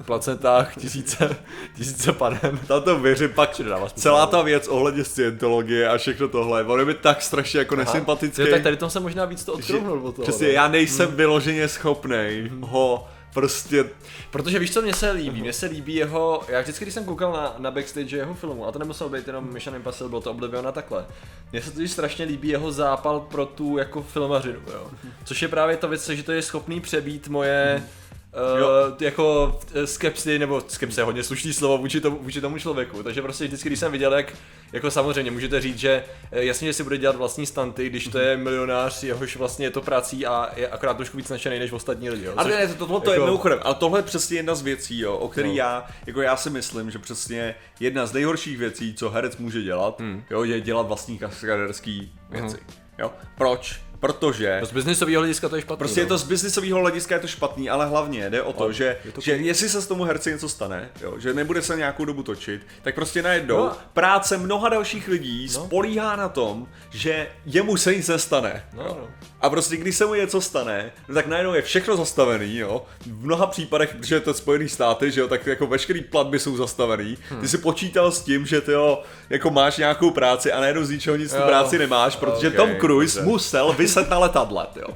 v 0.00 0.06
placentách 0.06 0.76
tisíce, 0.76 1.36
tisíce 1.76 2.12
panem, 2.12 2.60
tam 2.66 2.82
to 2.82 2.98
věřím, 2.98 3.30
pak 3.30 3.60
celá 3.94 4.26
ta 4.26 4.42
věc 4.42 4.68
ohledně 4.68 5.04
scientologie 5.04 5.88
a 5.88 5.98
všechno 5.98 6.28
tohle, 6.28 6.64
on 6.64 6.78
je 6.78 6.84
mi 6.84 6.94
tak 6.94 7.22
strašně 7.22 7.58
jako 7.58 7.76
nesympatický. 7.76 8.42
Jo, 8.42 8.48
tak 8.50 8.62
tady 8.62 8.76
tom 8.76 8.90
se 8.90 9.00
možná 9.00 9.24
víc 9.24 9.44
to 9.44 9.52
odkrouhnul 9.52 10.06
od 10.06 10.16
toho. 10.16 10.28
Přesně, 10.28 10.46
no. 10.46 10.52
já 10.52 10.68
nejsem 10.68 11.12
vyloženě 11.16 11.68
schopnej 11.68 12.50
ho 12.60 13.08
prostě 13.34 13.84
Protože 14.30 14.58
víš, 14.58 14.72
co 14.72 14.82
mně 14.82 14.94
se 14.94 15.10
líbí? 15.10 15.40
Mně 15.40 15.52
se 15.52 15.66
líbí 15.66 15.94
jeho, 15.94 16.42
já 16.48 16.60
vždycky, 16.60 16.84
když 16.84 16.94
jsem 16.94 17.04
koukal 17.04 17.32
na, 17.32 17.54
na 17.58 17.70
backstage 17.70 18.16
jeho 18.16 18.34
filmu, 18.34 18.66
a 18.66 18.72
to 18.72 18.78
nemusel 18.78 19.08
být 19.08 19.26
jenom 19.26 19.52
Mission 19.52 19.76
Impossible, 19.76 20.08
bylo 20.08 20.20
to 20.20 20.30
Oblivion 20.30 20.66
a 20.66 20.72
takhle, 20.72 21.06
mně 21.52 21.62
se 21.62 21.70
totiž 21.70 21.90
strašně 21.90 22.24
líbí 22.24 22.48
jeho 22.48 22.72
zápal 22.72 23.20
pro 23.20 23.46
tu 23.46 23.78
jako 23.78 24.02
filmařinu, 24.02 24.60
jo. 24.72 24.90
Což 25.24 25.42
je 25.42 25.48
právě 25.48 25.76
ta 25.76 25.86
věc, 25.86 26.08
že 26.08 26.22
to 26.22 26.32
je 26.32 26.42
schopný 26.42 26.80
přebít 26.80 27.28
moje 27.28 27.82
Jo. 27.84 28.01
Uh, 28.34 28.94
jako 29.00 29.58
eh, 29.74 29.86
skepsy, 29.86 30.38
nebo 30.38 30.62
skepsy 30.68 31.00
je 31.00 31.04
hodně 31.04 31.22
slušný 31.22 31.52
slovo 31.52 31.78
vůči 31.78 32.00
tomu, 32.00 32.18
vůči 32.22 32.40
tomu 32.40 32.58
člověku, 32.58 33.02
takže 33.02 33.22
prostě 33.22 33.44
vždycky, 33.44 33.68
když 33.68 33.78
jsem 33.78 33.92
viděl, 33.92 34.14
jak, 34.14 34.32
jako 34.72 34.90
samozřejmě 34.90 35.30
můžete 35.30 35.60
říct, 35.60 35.78
že 35.78 36.04
eh, 36.32 36.44
jasně, 36.44 36.66
že 36.68 36.72
si 36.72 36.82
bude 36.82 36.98
dělat 36.98 37.16
vlastní 37.16 37.46
stanty, 37.46 37.88
když 37.90 38.08
to 38.08 38.18
je 38.18 38.36
milionář, 38.36 39.02
jehož 39.02 39.36
vlastně 39.36 39.66
je 39.66 39.70
to 39.70 39.80
prací 39.80 40.26
a 40.26 40.50
je 40.56 40.68
akorát 40.68 40.96
trošku 40.96 41.16
víc 41.16 41.28
nadšený 41.28 41.58
než 41.58 41.72
ostatní 41.72 42.10
lidi, 42.10 42.24
jo. 42.24 42.32
Což- 42.36 42.50
ne, 42.50 42.66
to, 42.68 42.74
tohle 42.74 43.00
to 43.00 43.10
je 43.10 43.14
jako- 43.14 43.26
mimochodem, 43.26 43.58
ale 43.62 43.74
tohle 43.74 43.98
je 43.98 44.02
přesně 44.02 44.36
jedna 44.36 44.54
z 44.54 44.62
věcí, 44.62 45.00
jo, 45.00 45.16
o 45.16 45.28
který 45.28 45.48
No. 45.48 45.54
já, 45.54 45.86
jako 46.06 46.22
já 46.22 46.36
si 46.36 46.50
myslím, 46.50 46.90
že 46.90 46.98
přesně 46.98 47.54
jedna 47.80 48.06
z 48.06 48.12
nejhorších 48.12 48.58
věcí, 48.58 48.94
co 48.94 49.10
herec 49.10 49.36
může 49.36 49.62
dělat, 49.62 50.00
Hmm. 50.00 50.24
jo, 50.30 50.44
je 50.44 50.60
dělat 50.60 50.86
vlastní 50.86 51.18
kaskaderský 51.18 52.12
věci. 52.30 52.56
Mhm. 52.56 52.76
Jo, 52.98 53.12
proč? 53.38 53.80
Protože 54.06 54.60
Z 54.62 54.72
biznisového 54.72 55.20
hlediska 55.20 55.48
to 55.48 55.56
je 55.56 55.62
špatný. 55.62 55.78
Prostě 55.78 56.00
je 56.00 56.04
no. 56.04 56.08
to 56.08 56.18
z 56.18 56.22
biznisového 56.24 56.78
hlediska 56.80 57.14
je 57.14 57.20
to 57.20 57.26
špatný, 57.26 57.70
ale 57.70 57.86
hlavně 57.86 58.30
jde 58.30 58.42
o 58.42 58.52
to, 58.52 58.72
že, 58.72 58.96
je 59.04 59.12
to 59.12 59.20
že 59.20 59.32
jestli 59.32 59.68
se 59.68 59.82
s 59.82 59.86
tomu 59.86 60.04
herci 60.04 60.30
něco 60.32 60.48
stane, 60.48 60.90
jo, 61.02 61.14
že 61.18 61.34
nebude 61.34 61.62
se 61.62 61.76
nějakou 61.76 62.04
dobu 62.04 62.22
točit, 62.22 62.66
tak 62.82 62.94
prostě 62.94 63.22
najednou 63.22 63.56
No. 63.56 63.72
práce 63.92 64.38
mnoha 64.38 64.68
dalších 64.68 65.08
lidí 65.08 65.48
No. 65.54 65.64
spolíhá 65.64 66.16
na 66.16 66.28
tom, 66.28 66.66
že 66.90 67.28
jemu 67.46 67.76
se 67.76 67.94
nic 67.94 68.08
nestane. 68.08 68.64
No, 68.72 68.82
jo. 68.82 68.96
no. 69.00 69.08
A 69.40 69.50
prostě 69.50 69.76
když 69.76 69.96
se 69.96 70.06
mu 70.06 70.14
něco 70.14 70.40
stane, 70.40 70.92
no 71.08 71.14
tak 71.14 71.26
najednou 71.26 71.54
je 71.54 71.62
všechno 71.62 71.96
zastavený, 71.96 72.56
jo. 72.56 72.82
V 73.06 73.24
mnoha 73.24 73.46
případech, 73.46 73.94
protože 73.94 74.14
je 74.14 74.20
to 74.20 74.34
Spojený 74.34 74.68
státy, 74.68 75.10
že 75.10 75.20
jo, 75.20 75.28
tak 75.28 75.46
jako 75.46 75.66
veškerý 75.66 76.00
platby 76.00 76.38
jsou 76.38 76.56
zastavený. 76.56 77.18
Hmm. 77.30 77.40
Ty 77.40 77.48
si 77.48 77.58
počítal 77.58 78.12
s 78.12 78.20
tím, 78.22 78.46
že 78.46 78.60
ty 78.60 78.72
jo, 78.72 79.02
jako 79.30 79.50
máš 79.50 79.76
nějakou 79.76 80.10
práci 80.10 80.52
a 80.52 80.60
najednou 80.60 80.84
z 80.84 80.90
ničeho 80.90 81.16
nic 81.16 81.32
tu 81.32 81.42
práci 81.42 81.78
nemáš, 81.78 82.16
protože 82.16 82.48
Ok, 82.48 82.54
Tom 82.56 82.70
Cruise 82.80 83.18
dobře. 83.18 83.30
musel 83.32 83.72
vyset 83.92 84.10
na 84.10 84.18
letadle, 84.18 84.66
jo. 84.76 84.88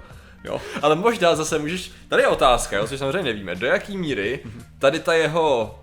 Jo. 0.44 0.60
Ale 0.82 0.94
možná 0.94 1.34
zase 1.34 1.58
můžeš, 1.58 1.90
tady 2.08 2.22
je 2.22 2.28
otázka, 2.28 2.76
jo, 2.76 2.86
což 2.86 2.98
samozřejmě 2.98 3.22
nevíme, 3.22 3.54
do 3.54 3.66
jaký 3.66 3.96
míry 3.96 4.40
tady 4.78 5.00
ta 5.00 5.12
jeho 5.12 5.78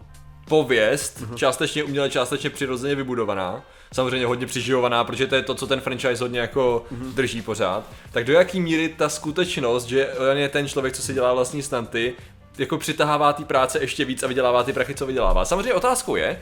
pověst, 0.47 1.23
částečně 1.35 1.83
uměle, 1.83 2.09
částečně 2.09 2.49
přirozeně 2.49 2.95
vybudovaná, 2.95 3.61
samozřejmě 3.93 4.25
hodně 4.25 4.45
přiživovaná, 4.45 5.03
protože 5.03 5.27
to 5.27 5.35
je 5.35 5.41
to, 5.41 5.55
co 5.55 5.67
ten 5.67 5.81
franchise 5.81 6.23
hodně 6.23 6.39
jako 6.39 6.85
drží 6.91 7.41
pořád, 7.41 7.83
tak 8.11 8.25
do 8.25 8.33
jaký 8.33 8.61
míry 8.61 8.89
ta 8.97 9.09
skutečnost, 9.09 9.85
že 9.85 10.13
on 10.13 10.37
je 10.37 10.49
ten 10.49 10.67
člověk, 10.67 10.95
co 10.95 11.01
si 11.01 11.13
dělá 11.13 11.33
vlastní 11.33 11.61
stanty, 11.61 12.13
jako 12.57 12.77
přitahává 12.77 13.33
ty 13.33 13.43
práce 13.43 13.79
ještě 13.79 14.05
víc 14.05 14.23
a 14.23 14.27
vydělává 14.27 14.63
ty 14.63 14.73
prachy, 14.73 14.95
co 14.95 15.05
vydělává. 15.05 15.45
Samozřejmě 15.45 15.73
otázkou 15.73 16.15
je, 16.15 16.41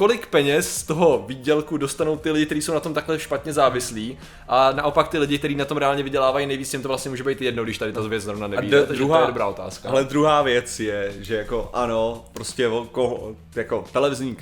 kolik 0.00 0.26
peněz 0.26 0.74
z 0.76 0.82
toho 0.82 1.24
výdělku 1.26 1.76
dostanou 1.76 2.16
ty 2.16 2.30
lidi, 2.30 2.46
kteří 2.46 2.62
jsou 2.62 2.74
na 2.74 2.80
tom 2.80 2.94
takhle 2.94 3.18
špatně 3.18 3.52
závislí 3.52 4.18
a 4.48 4.72
naopak 4.72 5.08
ty 5.08 5.18
lidi, 5.18 5.38
kteří 5.38 5.54
na 5.54 5.64
tom 5.64 5.76
reálně 5.78 6.02
vydělávají 6.02 6.46
nejvíc, 6.46 6.72
jim 6.72 6.82
to 6.82 6.88
vlastně 6.88 7.08
může 7.10 7.24
být 7.24 7.42
jedno, 7.42 7.64
když 7.64 7.78
tady 7.78 7.92
ta 7.92 8.00
věc 8.00 8.22
zrovna 8.22 8.46
nevíde, 8.46 8.80
de- 8.80 8.86
takže 8.86 9.04
to 9.04 9.16
je 9.20 9.26
dobrá 9.26 9.46
otázka. 9.46 9.88
Ale 9.88 10.04
druhá 10.04 10.42
věc 10.42 10.80
je, 10.80 11.12
že 11.20 11.34
jako 11.36 11.70
ano, 11.72 12.24
prostě 12.32 12.62
jako, 12.62 13.34
jako 13.56 13.84
televizní, 13.92 14.36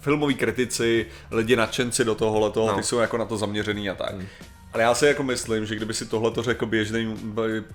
filmoví 0.00 0.34
kritici, 0.34 1.06
lidi 1.30 1.56
nadšenci 1.56 2.04
do 2.04 2.14
tohohle 2.14 2.50
toho, 2.50 2.66
No. 2.66 2.76
ty 2.76 2.82
jsou 2.82 2.98
jako 2.98 3.18
na 3.18 3.24
to 3.24 3.36
zaměřený 3.36 3.90
a 3.90 3.94
tak. 3.94 4.14
Ale 4.74 4.82
já 4.82 4.94
si 4.94 5.06
jako 5.06 5.22
myslím, 5.22 5.66
že 5.66 5.74
kdyby 5.76 5.94
si 5.94 6.06
tohle 6.06 6.30
to 6.30 6.42
řekl 6.42 6.66
běžný, 6.66 7.16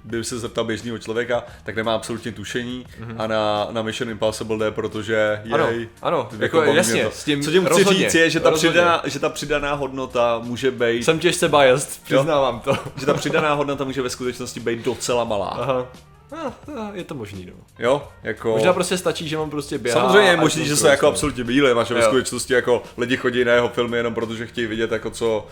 kdyby 0.04 0.24
se 0.24 0.40
zeptal 0.40 0.64
běžného 0.66 0.98
člověka, 0.98 1.44
tak 1.64 1.76
nemá 1.76 1.96
absolutně 1.96 2.32
tušení 2.32 2.86
mm-hmm. 3.02 3.16
a 3.18 3.28
na, 3.28 3.68
na 3.72 3.82
Mission 3.82 4.10
Impossible 4.10 4.58
jde, 4.58 4.72
protože 4.72 5.42
jej, 5.44 5.54
Ano, 5.54 5.70
ano, 6.02 6.30
jako 6.40 6.62
jasně, 6.64 7.04
to. 7.06 7.12
s 7.12 7.24
tím 7.24 7.44
Co 7.44 7.52
tím 7.52 7.66
chci 7.66 7.70
rozhodně, 7.70 8.00
říct 8.06 8.16
je, 8.16 8.30
že 8.30 8.40
ta, 8.40 8.50
rozhodně. 8.50 8.70
přidaná, 8.72 9.02
že 9.06 9.20
ta 9.20 9.30
přidaná 9.30 9.74
hodnota 9.74 10.40
může 10.44 10.72
být, 10.72 11.04
Jsem 11.04 11.20
těžce 11.20 11.50
biased, 11.50 12.00
přiznávám 12.04 12.60
to. 12.60 12.78
že 13.00 13.06
ta 13.06 13.14
přidaná 13.14 13.54
hodnota 13.54 13.84
může 13.84 14.02
ve 14.02 14.10
skutečnosti 14.10 14.60
být 14.60 14.86
docela 14.86 15.24
malá. 15.24 15.48
Aha. 15.48 15.86
Ah, 16.32 16.52
ah, 16.78 16.92
je 16.94 17.04
to 17.04 17.16
možný, 17.16 17.46
no. 17.46 17.54
Jo, 17.80 18.08
jako... 18.24 18.50
Možná 18.52 18.74
prostě 18.74 18.98
stačí, 18.98 19.30
že 19.30 19.38
mám 19.38 19.50
prostě 19.50 19.78
běhá. 19.78 20.02
Samozřejmě 20.02 20.30
je 20.30 20.38
možný, 20.38 20.66
že 20.66 20.70
se 20.76 20.80
Cruise, 20.80 20.92
jako 20.92 21.08
absolutně 21.08 21.44
bílé, 21.44 21.74
máš 21.74 21.92
ve 21.92 22.00
Jo. 22.00 22.06
skutečnosti 22.06 22.54
jako 22.54 22.84
lidi 22.98 23.18
chodí 23.18 23.46
na 23.46 23.54
jeho 23.54 23.70
filmy 23.70 23.98
jenom 23.98 24.14
protože 24.14 24.48
chtějí 24.48 24.68
vidět 24.68 24.92
jako 24.92 25.10
co, 25.10 25.48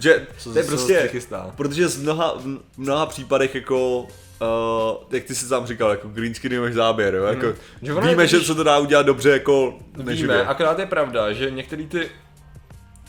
že 0.00 0.26
Co- 0.38 0.52
to 0.52 0.58
je 0.58 0.64
prostě, 0.64 1.08
chystá. 1.12 1.50
protože 1.56 1.88
z 1.88 2.02
mnoha, 2.02 2.34
v 2.38 2.58
mnoha 2.78 3.06
případech 3.06 3.54
jako 3.54 4.06
Uh, 4.42 4.96
jak 5.10 5.24
ty 5.24 5.34
jsi 5.34 5.46
sám 5.46 5.66
říkal, 5.66 5.90
jako 5.90 6.08
green 6.08 6.34
screenový 6.34 6.72
záběr, 6.72 7.14
jo? 7.14 7.24
Jako, 7.24 7.46
Že 7.82 7.94
ono 7.94 8.06
je 8.06 8.12
víme, 8.14 8.26
že 8.26 8.40
se 8.40 8.54
to 8.54 8.62
dá 8.62 8.78
udělat 8.78 9.06
dobře 9.06 9.30
jako 9.30 9.78
neživě. 9.96 10.36
Víme, 10.36 10.48
akorát 10.48 10.78
je 10.78 10.86
pravda, 10.86 11.32
že 11.32 11.50
některý 11.50 11.86
ty 11.86 12.08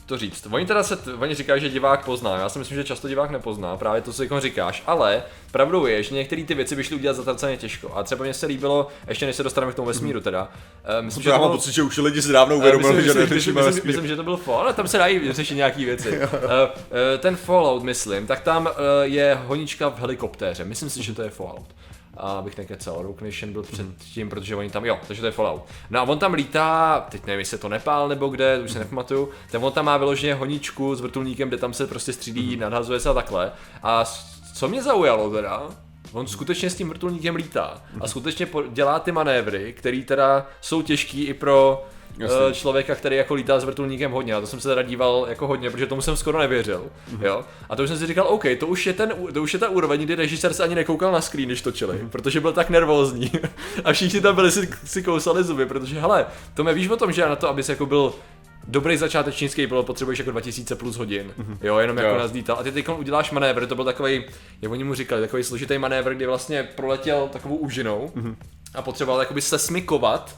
to 0.06 0.18
říct. 0.18 0.48
Oni 0.52 0.66
teda 0.66 0.84
se, 0.84 0.98
oni 1.20 1.36
říkají, 1.36 1.62
že 1.62 1.70
divák 1.70 2.06
pozná. 2.06 2.38
Já 2.38 2.50
si 2.50 2.60
myslím, 2.60 2.78
že 2.78 2.84
často 2.84 3.08
divák 3.08 3.32
nepozná, 3.32 3.78
právě 3.78 4.02
to, 4.02 4.14
co 4.14 4.24
jako 4.24 4.40
říkáš. 4.40 4.84
Ale 4.88 5.24
pravdou 5.52 5.86
je, 5.86 6.04
že 6.04 6.16
některé 6.16 6.44
ty 6.44 6.54
věci 6.56 6.76
by 6.76 6.84
šly 6.84 6.96
udělat 6.96 7.16
zatraceně 7.18 7.58
těžko. 7.58 7.92
A 7.96 8.04
třeba 8.04 8.24
mně 8.24 8.34
se 8.34 8.46
líbilo, 8.46 8.88
ještě 9.08 9.26
než 9.26 9.36
se 9.36 9.44
dostaneme 9.44 9.74
k 9.74 9.76
tomu 9.76 9.88
vesmíru 9.88 10.22
teda. 10.22 10.50
eh, 11.00 11.02
myslím, 11.02 11.24
Já 11.24 11.32
to 11.32 11.40
mám 11.40 11.48
bylo- 11.50 11.58
pocit, 11.58 11.72
že 11.72 11.84
už 11.84 11.98
lidi 11.98 12.22
si 12.22 12.32
dávno 12.32 12.56
Eh, 12.56 12.58
uvědomili, 12.58 12.94
myslím, 12.94 13.04
že 13.14 13.20
myslím, 13.20 13.30
neřešíme 13.30 13.54
myslím, 13.62 13.74
vesmír. 13.76 13.86
myslím, 13.94 14.08
že 14.08 14.16
to 14.16 14.24
byl 14.24 14.38
Fallout, 14.38 14.62
ale 14.64 14.74
tam 14.74 14.88
se 14.88 14.98
dají 14.98 15.34
řešit 15.34 15.56
nějaký 15.56 15.86
věci. 15.86 16.20
Eh, 17.14 17.18
ten 17.18 17.36
Fallout, 17.36 17.84
myslím, 17.84 18.28
tak 18.28 18.40
tam 18.40 18.68
eh, 18.68 18.74
je 19.08 19.40
honička 19.46 19.90
v 19.90 20.00
helikoptéře. 20.00 20.64
Myslím 20.66 20.90
si, 20.90 21.04
že 21.04 21.14
to 21.14 21.22
je 21.22 21.30
Fallout. 21.30 21.66
A 22.18 22.32
abych 22.32 22.58
nekecal, 22.58 23.02
Rogue 23.02 23.28
Nation 23.28 23.54
byl 23.54 23.64
před 23.64 23.86
tím, 23.98 24.30
protože 24.30 24.56
oni 24.56 24.70
tam, 24.70 24.86
jo, 24.86 25.00
takže 25.08 25.22
to 25.22 25.26
je 25.26 25.32
Fallout. 25.32 25.66
No 25.90 26.00
a 26.00 26.04
on 26.04 26.20
tam 26.20 26.34
lítá, 26.34 27.06
teď 27.10 27.26
nevím, 27.26 27.40
jestli 27.40 27.56
je 27.56 27.60
to 27.60 27.70
Nepál 27.70 28.08
nebo 28.08 28.28
kde, 28.28 28.60
už 28.60 28.72
se 28.72 28.80
nepamatuju, 28.80 29.30
tak 29.52 29.64
on 29.64 29.72
tam 29.72 29.86
má 29.86 29.98
vyloženě 29.98 30.34
honičku 30.34 30.96
s 30.96 31.02
vrtulníkem, 31.02 31.48
kde 31.48 31.58
tam 31.58 31.74
se 31.74 31.88
prostě 31.88 32.14
střílí, 32.14 32.58
nadhazuje 32.58 33.00
se 33.00 33.10
a 33.10 33.14
takhle. 33.14 33.52
A 33.84 34.06
co 34.54 34.68
mě 34.68 34.84
zaujalo 34.84 35.32
teda, 35.32 35.64
On 36.12 36.28
skutečně 36.28 36.70
s 36.70 36.76
tím 36.76 36.90
vrtulníkem 36.90 37.36
lítá 37.36 37.82
a 38.02 38.08
skutečně 38.08 38.48
dělá 38.70 39.00
ty 39.00 39.12
manévry, 39.12 39.74
které 39.74 40.02
teda 40.04 40.48
jsou 40.62 40.82
těžký 40.82 41.24
i 41.24 41.34
pro 41.34 41.86
Jasně. 42.18 42.38
uh, 42.38 42.52
člověka, 42.52 42.96
který 42.96 43.16
jako 43.16 43.34
lítá 43.34 43.60
s 43.60 43.64
vrtulníkem 43.64 44.12
hodně. 44.12 44.36
A 44.36 44.42
to 44.42 44.48
jsem 44.48 44.60
se 44.60 44.68
teda 44.70 44.82
díval 44.82 45.26
jako 45.30 45.48
hodně, 45.48 45.70
protože 45.70 45.86
tomu 45.86 46.02
jsem 46.02 46.18
skoro 46.18 46.40
nevěřil. 46.40 46.86
Jo? 47.22 47.44
A 47.70 47.76
to 47.76 47.84
už 47.84 47.90
jsem 47.90 47.98
si 47.98 48.08
říkal, 48.08 48.26
OK, 48.28 48.44
to 48.60 48.68
už 48.68 48.86
je, 48.88 48.94
ten, 48.94 49.14
to 49.34 49.42
už 49.42 49.54
je 49.54 49.60
ta 49.60 49.70
úroveň, 49.70 50.02
kdy 50.02 50.16
režisér 50.16 50.54
se 50.54 50.64
ani 50.64 50.76
nekoukal 50.76 51.12
na 51.12 51.22
screen, 51.22 51.48
když 51.48 51.62
točili, 51.62 52.00
protože 52.10 52.42
byl 52.42 52.54
tak 52.54 52.70
nervózní. 52.70 53.32
a 53.84 53.94
všichni 53.94 54.22
tam 54.22 54.36
byli 54.36 54.52
si, 54.52 54.70
si 54.86 55.04
kousali 55.04 55.44
zuby, 55.44 55.66
protože 55.66 56.00
hele, 56.00 56.26
to 56.54 56.64
mě 56.64 56.74
víš 56.74 56.90
o 56.90 56.98
tom, 56.98 57.12
že 57.12 57.22
na 57.30 57.36
to, 57.36 57.50
abys 57.50 57.70
jako 57.70 57.86
byl 57.86 58.14
dobrý 58.68 58.98
začátečnický 58.98 59.68
pilot 59.68 59.86
potřebuješ 59.86 60.20
jako 60.20 60.32
2000 60.32 60.76
plus 60.76 60.98
hodin, 60.98 61.34
jo, 61.62 61.78
jenom 61.78 61.98
jako 61.98 62.34
lítal. 62.34 62.58
A 62.60 62.64
ty 62.64 62.72
teď 62.72 62.90
uděláš 62.90 63.32
manévr, 63.32 63.66
to 63.68 63.76
byl 63.76 63.86
takový, 63.86 64.24
jak 64.62 64.72
oni 64.72 64.84
mu 64.84 64.94
říkali, 64.94 65.22
takový 65.22 65.44
složitý 65.44 65.78
manévr, 65.78 66.14
kdy 66.14 66.26
vlastně 66.26 66.64
proletěl 66.76 67.30
takovou 67.32 67.56
úžinou 67.56 68.12
a 68.76 68.82
potřeboval 68.82 69.20
jakoby 69.20 69.42
se 69.42 69.60
smykovat 69.60 70.36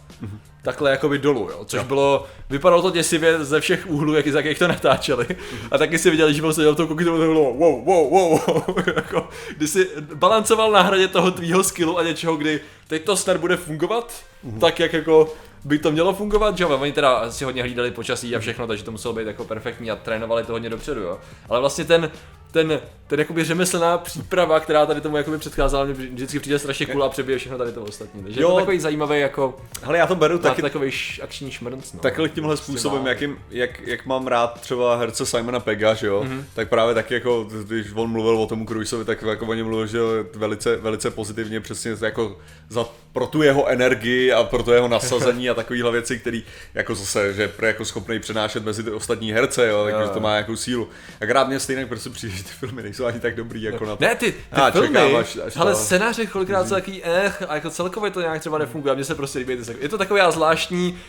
takhle 0.66 0.92
jakoby 0.92 1.18
dolů, 1.18 1.50
jo, 1.52 1.66
což 1.66 1.84
bylo, 1.84 2.26
vypadalo 2.50 2.82
to 2.82 2.90
děsivě 2.90 3.46
ze 3.46 3.60
všech 3.60 3.88
úhlů, 3.88 4.14
jak, 4.14 4.28
z 4.28 4.34
jakých 4.34 4.60
to 4.60 4.68
natáčeli. 4.68 5.28
A 5.72 5.78
taky 5.78 6.00
si 6.00 6.10
viděli, 6.10 6.34
že 6.34 6.42
byl 6.42 6.54
seděl 6.54 6.74
v 6.74 6.78
tom 6.78 6.88
kokitu, 6.88 7.12
to 7.12 7.18
bylo 7.18 7.54
wow, 7.54 7.86
wow, 7.86 8.10
wow, 8.10 8.40
jako, 8.96 9.30
kdy 9.58 9.68
si 9.68 9.90
balancoval 10.16 10.72
na 10.72 10.82
hraně 10.82 11.08
toho 11.08 11.32
tvýho 11.32 11.64
skillu 11.64 11.98
a 11.98 12.04
něčeho, 12.04 12.36
kdy 12.36 12.60
teď 12.88 13.04
to 13.04 13.16
snad 13.16 13.38
bude 13.38 13.58
fungovat, 13.58 14.14
tak 14.60 14.80
jak 14.80 14.94
jako 14.94 15.34
by 15.66 15.80
to 15.80 15.92
mělo 15.92 16.14
fungovat, 16.14 16.58
že 16.58 16.64
jo, 16.64 16.70
oni 16.70 16.92
teda 16.92 17.32
si 17.32 17.46
hodně 17.46 17.62
hlídali 17.62 17.92
počasí 17.92 18.36
a 18.36 18.40
všechno, 18.40 18.68
takže 18.68 18.84
to 18.84 18.92
muselo 18.92 19.14
být 19.14 19.28
jako 19.28 19.46
perfektní 19.46 19.92
a 19.92 19.96
trénovali 19.96 20.44
to 20.44 20.52
hodně 20.52 20.70
dopředu, 20.70 21.02
jo. 21.02 21.20
Ale 21.50 21.60
vlastně 21.60 21.86
ten, 21.86 22.12
ten, 22.56 22.82
ten 23.08 23.20
jakoby 23.20 23.44
řemeslná 23.44 23.98
příprava, 23.98 24.60
která 24.60 24.86
tady 24.86 25.02
tomu 25.02 25.18
jakoby 25.18 25.38
předcházela, 25.38 25.84
mě 25.86 25.94
vždycky 25.94 26.40
přijde 26.40 26.60
strašně 26.60 26.86
cool 26.86 27.04
a 27.04 27.10
přebije 27.10 27.38
všechno 27.38 27.58
tady 27.58 27.72
to 27.72 27.82
ostatní. 27.84 28.24
Takže 28.24 28.42
jo. 28.42 28.48
je 28.50 28.52
to 28.54 28.60
takový 28.60 28.80
zajímavý 28.80 29.20
jako, 29.20 29.58
Hele, 29.82 29.98
já 29.98 30.08
to 30.08 30.16
beru 30.16 30.38
taky, 30.40 30.62
takový 30.62 30.92
š, 30.92 31.20
akční 31.24 31.52
šmrnc, 31.52 31.94
no. 31.94 32.00
takhle 32.00 32.30
tímhle 32.30 32.58
způsobem, 32.58 33.04
má. 33.04 33.10
jakým, 33.10 33.38
jak, 33.50 33.88
jak 33.88 34.06
mám 34.06 34.28
rád 34.28 34.62
třeba 34.62 34.96
herce 34.98 35.26
Simona 35.26 35.60
Pegga, 35.60 35.94
že 35.94 36.08
jo, 36.08 36.24
Mhm. 36.24 36.40
mm-hmm. 36.40 36.44
tak 36.54 36.70
právě 36.70 36.96
taky 36.96 37.14
jako, 37.14 37.48
když 37.64 37.88
on 37.96 38.12
mluvil 38.12 38.38
o 38.38 38.48
tomu 38.48 38.66
Cruiseovi, 38.66 39.06
tak 39.06 39.22
jako 39.22 39.46
o 39.46 39.54
něm 39.54 39.66
mluvil, 39.66 39.88
že 39.88 40.00
velice, 40.36 40.76
velice 40.76 41.12
pozitivně 41.12 41.60
přesně 41.60 41.92
jako 42.02 42.38
za, 42.70 42.86
pro 43.14 43.28
tu 43.28 43.42
jeho 43.42 43.68
energii 43.68 44.32
a 44.32 44.44
pro 44.44 44.64
to 44.64 44.74
jeho 44.74 44.88
nasazení 44.88 45.50
a 45.50 45.54
takovýhle 45.54 45.92
věci, 45.92 46.20
který 46.20 46.44
jako 46.74 46.96
zase, 46.96 47.34
že 47.34 47.42
je 47.42 47.68
jako 47.68 47.86
schopný 47.86 48.20
přenášet 48.20 48.66
mezi 48.66 48.84
ty 48.84 48.92
ostatní 48.92 49.32
herce, 49.32 49.68
jo, 49.68 49.88
takže 49.92 50.10
to 50.14 50.20
má 50.20 50.30
nějakou 50.32 50.56
sílu. 50.56 50.90
A 51.22 51.26
rád 51.26 51.48
mě 51.48 51.60
stejně 51.60 51.86
prostě 51.86 52.10
přijde, 52.10 52.36
ty 52.46 52.52
filmy 52.60 52.84
nejsou 52.84 53.06
ani 53.06 53.20
tak 53.20 53.36
dobrý 53.36 53.62
jako 53.62 53.86
na 53.86 53.96
to. 53.96 54.04
Ne, 54.06 54.16
ty, 54.16 54.32
ty 54.32 54.38
A, 54.52 54.72
filmy, 54.72 54.88
čekám, 54.88 55.16
až- 55.16 55.38
až 55.46 55.58
ale 55.58 55.72
to- 55.72 55.78
scénáře 55.78 56.26
kolikrát 56.26 56.68
jsou 56.68 56.76
takový 56.76 57.02
eh, 57.04 57.34
a 57.48 57.56
jako 57.56 57.70
celkově 57.70 58.12
to 58.12 58.22
nějak 58.22 58.40
třeba 58.40 58.58
nefunguje 58.58 58.92
a 58.92 58.96
mně 58.96 59.04
se 59.04 59.16
prostě 59.16 59.40
líbí. 59.40 59.58
Je 59.80 59.90
to 59.90 59.98
taková 59.98 60.32
zvláštní, 60.32 61.00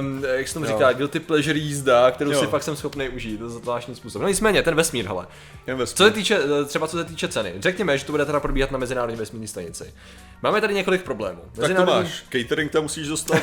um, 0.00 0.24
jak 0.36 0.48
se 0.48 0.54
tomu 0.54 0.66
Jo. 0.66 0.72
říká, 0.72 0.92
guilty 0.92 1.20
pleasure 1.20 1.58
jízda, 1.58 2.10
kterou 2.10 2.30
Jo. 2.30 2.40
si 2.40 2.46
fakt 2.46 2.62
jsem 2.62 2.76
schopný 2.76 3.08
užít, 3.08 3.38
to 3.38 3.44
je 3.44 3.50
zvláštní 3.50 3.94
způsob. 3.94 4.22
No 4.22 4.28
nicméně, 4.28 4.62
ten 4.62 4.74
vesmír, 4.74 5.06
hele. 5.06 5.26
Jen 5.66 5.76
ve 5.78 5.86
Co 5.86 6.04
se 6.04 6.10
týče, 6.10 6.38
eh, 6.60 6.64
třeba 6.64 6.88
co 6.88 6.96
se 6.98 7.04
týče 7.04 7.28
ceny, 7.28 7.54
řekněme, 7.58 7.98
že 7.98 8.04
to 8.04 8.12
bude 8.12 8.24
teda 8.24 8.40
probíhat 8.40 8.70
na 8.70 8.78
Mezinárodní 8.78 9.16
vesmírné 9.16 9.46
stanici. 9.48 9.94
Máme 10.42 10.60
tady 10.60 10.74
několik 10.74 11.02
problémů. 11.02 11.40
tak 11.60 11.76
to 11.76 11.86
máš, 11.86 12.24
catering 12.32 12.70
tam 12.72 12.82
musíš 12.82 13.08
dostat. 13.08 13.42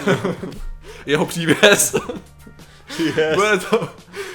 Jeho 1.06 1.26
přívěs. 1.26 1.96
yes. 3.00 3.36
Bude 3.36 3.58
to, 3.58 3.90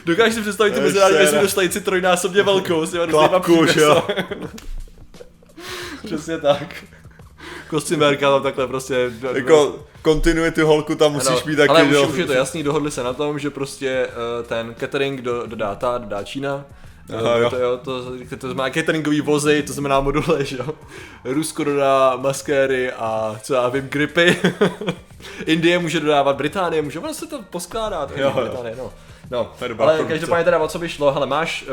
dokážeš 0.05 0.35
si 0.35 0.41
představit 0.41 0.71
tu 0.71 0.77
To 0.77 0.83
mezinárodní 0.83 1.19
vesmírnou 1.19 1.49
stanici 1.49 1.81
trojnásobně 1.81 2.43
velkou 2.43 2.87
s 2.87 2.91
těma 2.91 3.05
různýma 3.07 3.43
jo. 3.77 4.07
Přesně 6.05 6.39
tak. 6.39 6.85
Kostymérka 7.69 8.31
tam 8.31 8.43
takhle 8.43 8.67
prostě... 8.67 9.11
Jako 9.35 9.79
continuity 10.05 10.63
holku 10.63 10.95
tam 10.95 11.13
musíš 11.13 11.29
Ano, 11.29 11.41
mít 11.47 11.57
taky, 11.57 11.71
ale 11.71 11.83
už, 11.83 11.95
jo. 11.95 12.07
už 12.09 12.19
je 12.19 12.27
to 12.27 12.33
jasný, 12.33 12.63
dohodli 12.63 12.91
se 12.91 13.03
na 13.03 13.13
tom, 13.13 13.39
že 13.39 13.51
prostě 13.51 14.07
uh, 14.07 14.47
ten 14.47 14.75
catering 14.81 15.23
do, 15.23 15.47
dodá 15.47 15.75
ta, 15.75 15.99
dodá 15.99 16.23
Čína. 16.23 16.65
Aha, 17.19 17.37
Eh, 17.37 17.41
jo. 17.41 17.51
To, 17.51 17.57
jo, 17.57 17.77
to, 17.77 18.05
to 18.39 18.47
znamená 18.47 18.71
cateringový 18.71 19.21
vozy, 19.21 19.63
to 19.63 19.73
znamená 19.73 20.01
module, 20.01 20.45
že 20.45 20.57
jo. 20.57 20.75
Rusko 21.25 21.65
dodá 21.65 22.17
maskéry 22.17 22.93
a 22.93 23.37
co 23.43 23.55
já 23.55 23.69
vím, 23.69 23.89
gripy. 23.89 24.37
Indie 25.47 25.79
může 25.79 26.01
dodávat, 26.01 26.37
Británie 26.37 26.83
může, 26.83 26.99
ono 26.99 27.15
se 27.15 27.27
to 27.27 27.43
poskládá, 27.51 28.07
to 28.07 28.13
Jo, 28.17 28.33
jo. 28.37 28.43
Británie, 28.43 28.75
no. 28.79 28.93
No. 29.31 29.53
Dobrá 29.69 29.85
Ale 29.85 29.95
produkce. 29.95 30.15
každopádně 30.15 30.45
teda 30.45 30.59
o 30.59 30.69
co 30.69 30.79
by 30.79 30.89
šlo, 30.89 31.13
hele 31.13 31.27
máš, 31.27 31.63
uh, 31.63 31.69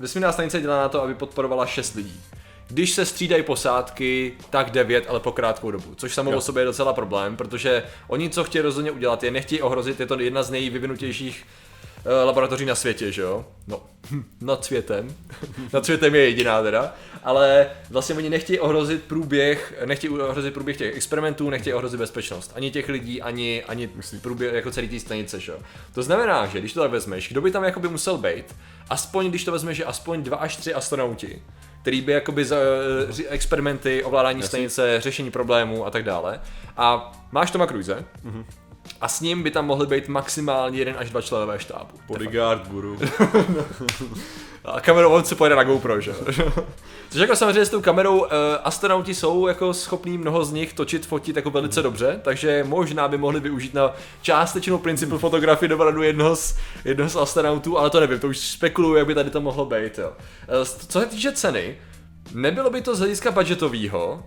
vesmírná 0.00 0.32
stanice 0.32 0.60
dělá 0.60 0.76
na 0.82 0.88
to, 0.88 1.02
aby 1.02 1.14
podporovala 1.14 1.66
6 1.66 1.94
lidí. 1.94 2.20
Když 2.68 2.90
se 2.90 3.06
střídají 3.06 3.42
posádky, 3.42 4.34
tak 4.50 4.70
9, 4.70 5.04
ale 5.08 5.20
po 5.20 5.32
krátkou 5.32 5.70
dobu, 5.70 5.94
což 5.96 6.14
samo 6.14 6.30
Jo. 6.30 6.38
o 6.38 6.40
sobě 6.40 6.60
je 6.60 6.64
docela 6.64 6.92
problém, 6.92 7.36
protože 7.36 7.82
oni 8.08 8.30
co 8.30 8.44
chtějí 8.44 8.62
rozhodně 8.62 8.90
udělat, 8.90 9.22
je 9.22 9.30
nechtějí 9.30 9.62
ohrozit, 9.62 10.00
je 10.00 10.06
to 10.06 10.20
jedna 10.20 10.42
z 10.42 10.50
nejvyvinutějších 10.50 11.44
laboratoří 12.24 12.64
na 12.64 12.74
světě, 12.74 13.12
že 13.12 13.22
jo? 13.22 13.44
No, 13.66 13.82
nad 14.40 14.64
světem. 14.64 15.14
nad 15.72 15.84
světem 15.84 16.14
je 16.14 16.24
jediná 16.24 16.62
teda. 16.62 16.94
Ale 17.24 17.70
vlastně 17.90 18.14
oni 18.14 18.30
nechtějí 18.30 18.60
ohrozit 18.60 19.02
průběh, 19.02 19.74
nechtějí 19.84 20.10
ohrozit 20.10 20.54
průběh 20.54 20.76
těch 20.76 20.96
experimentů, 20.96 21.50
nechtějí 21.50 21.74
ohrozit 21.74 22.00
bezpečnost. 22.00 22.52
Ani 22.54 22.70
těch 22.70 22.88
lidí, 22.88 23.22
ani, 23.22 23.64
ani 23.64 23.90
průběh 24.22 24.54
jako 24.54 24.70
celý 24.70 24.88
té 24.88 25.00
stanice, 25.00 25.40
že 25.40 25.52
jo? 25.52 25.58
To 25.94 26.02
znamená, 26.02 26.46
že 26.46 26.58
když 26.58 26.72
to 26.72 26.80
tak 26.80 26.90
vezmeš, 26.90 27.28
kdo 27.28 27.40
by 27.40 27.50
tam 27.50 27.64
jakoby 27.64 27.88
musel 27.88 28.18
být, 28.18 28.56
aspoň 28.90 29.28
když 29.28 29.44
to 29.44 29.52
vezmeš, 29.52 29.76
že 29.76 29.84
aspoň 29.84 30.22
dva 30.22 30.36
až 30.36 30.56
tři 30.56 30.74
astronauti, 30.74 31.42
který 31.82 32.00
by 32.00 32.12
jakoby 32.12 32.44
za 32.44 32.56
eh, 33.20 33.28
experimenty, 33.28 34.04
ovládání 34.04 34.42
stanice, 34.42 35.00
řešení 35.00 35.30
problémů 35.30 35.86
a 35.86 35.90
tak 35.90 36.04
dále. 36.04 36.40
A 36.76 37.12
máš 37.32 37.50
Toma 37.50 37.66
Cruise, 37.66 38.04
a 39.00 39.08
s 39.08 39.20
ním 39.20 39.42
by 39.42 39.50
tam 39.50 39.66
mohly 39.66 39.86
být 39.86 40.08
maximálně 40.08 40.78
jeden 40.78 40.94
až 40.98 41.10
dva 41.10 41.22
členové 41.22 41.58
štábu. 41.58 41.90
Bodyguard 42.06 42.68
guru. 42.68 42.98
A 44.66 44.80
kamerou 44.80 45.10
on 45.10 45.24
se 45.24 45.34
pojede 45.34 45.56
na 45.56 45.64
GoPro, 45.64 46.00
že 46.00 46.10
jo? 46.10 46.16
Což 47.10 47.20
jako 47.20 47.36
samozřejmě 47.36 47.64
s 47.64 47.70
tou 47.70 47.80
kamerou 47.80 48.18
uh, 48.18 48.26
astronauti 48.64 49.14
jsou 49.14 49.46
jako 49.46 49.74
schopní 49.74 50.18
mnoho 50.18 50.44
z 50.44 50.52
nich 50.52 50.72
točit, 50.72 51.06
fotit 51.06 51.36
jako 51.36 51.50
velice 51.50 51.82
dobře, 51.82 52.20
takže 52.22 52.64
možná 52.68 53.08
by 53.08 53.18
mohli 53.18 53.40
využít 53.40 53.74
na 53.74 53.94
částečnou 54.22 54.78
principu 54.78 55.18
fotografii 55.18 55.68
dobradu 55.68 56.02
jednoho 56.02 56.36
z, 56.36 56.56
jednoho 56.84 57.10
z 57.10 57.16
astronautů, 57.16 57.78
ale 57.78 57.90
to 57.90 58.00
nevím, 58.00 58.18
to 58.18 58.28
už 58.28 58.38
spekuluju, 58.38 58.94
jak 58.94 59.06
by 59.06 59.14
tady 59.14 59.30
to 59.30 59.40
mohlo 59.40 59.66
být, 59.66 59.98
jo. 59.98 60.08
Uh, 60.08 60.64
co 60.88 61.00
se 61.00 61.06
týče 61.06 61.32
ceny, 61.32 61.76
nebylo 62.34 62.70
by 62.70 62.80
to 62.80 62.94
z 62.94 62.98
hlediska 62.98 63.30
budgetového, 63.30 64.22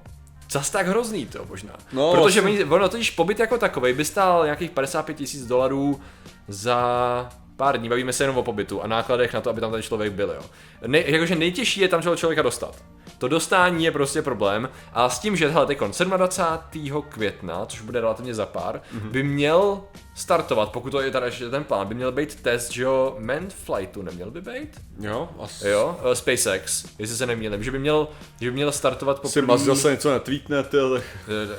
Zas 0.52 0.70
tak 0.70 0.88
hrozný 0.88 1.26
to 1.26 1.46
možná. 1.50 1.74
No, 1.94 2.12
Protože 2.12 2.42
vlastně. 2.42 2.66
ono 2.66 2.90
totiž 2.90 3.12
pobyt 3.12 3.40
jako 3.40 3.58
takový 3.58 3.94
by 3.94 4.06
stál 4.06 4.44
nějakých 4.44 4.72
55 4.72 5.14
tisíc 5.14 5.46
dolarů 5.46 6.02
za 6.48 7.30
pár 7.56 7.78
dní, 7.78 7.90
bavíme 7.90 8.14
se 8.14 8.24
jenom 8.24 8.38
o 8.38 8.44
pobytu 8.44 8.82
a 8.82 8.88
nákladech 8.88 9.34
na 9.34 9.42
to, 9.42 9.50
aby 9.50 9.62
tam 9.62 9.72
ten 9.72 9.82
člověk 9.82 10.14
byl, 10.14 10.32
jo. 10.32 10.42
Ne, 10.88 11.04
jakože 11.06 11.36
nejtěžší 11.36 11.82
je 11.82 11.88
tam 11.88 12.02
člověka 12.02 12.42
dostat. 12.42 12.84
To 13.18 13.28
dostání 13.28 13.86
je 13.86 13.92
prostě 13.92 14.22
problém 14.22 14.70
a 14.94 15.10
s 15.10 15.20
tím, 15.20 15.36
že 15.36 15.50
hele, 15.50 15.66
teď 15.66 15.80
27. 16.04 17.04
května, 17.10 17.66
což 17.66 17.82
bude 17.82 18.02
relativně 18.02 18.34
za 18.36 18.46
pár, 18.46 18.76
mm-hmm. 18.76 19.12
by 19.12 19.24
měl 19.24 19.82
startovat, 20.16 20.72
pokud 20.72 20.90
to 20.90 21.02
je 21.02 21.12
tady 21.12 21.26
ještě 21.26 21.50
ten 21.50 21.64
plán, 21.64 21.88
by 21.88 21.96
měl 21.96 22.12
být 22.12 22.36
test, 22.36 22.72
že 22.72 22.84
jo, 22.84 23.16
manned 23.20 23.54
flightu 23.54 24.02
neměl 24.02 24.32
by 24.32 24.42
být? 24.42 24.82
Jo, 25.00 25.30
asi. 25.40 25.68
Jo, 25.68 26.00
uh, 26.06 26.12
SpaceX, 26.12 26.86
jestli 27.00 27.18
se 27.18 27.26
neměl, 27.26 27.64
že 27.64 27.72
by 27.72 27.80
měl, 27.80 28.08
že 28.42 28.52
by 28.52 28.56
měl 28.56 28.72
startovat 28.72 29.28
Si 29.28 29.42
Musk 29.42 29.66
zase 29.66 29.92
něco 29.92 30.12
netweetne, 30.12 30.64
ty, 30.64 30.80
ale... 30.80 31.02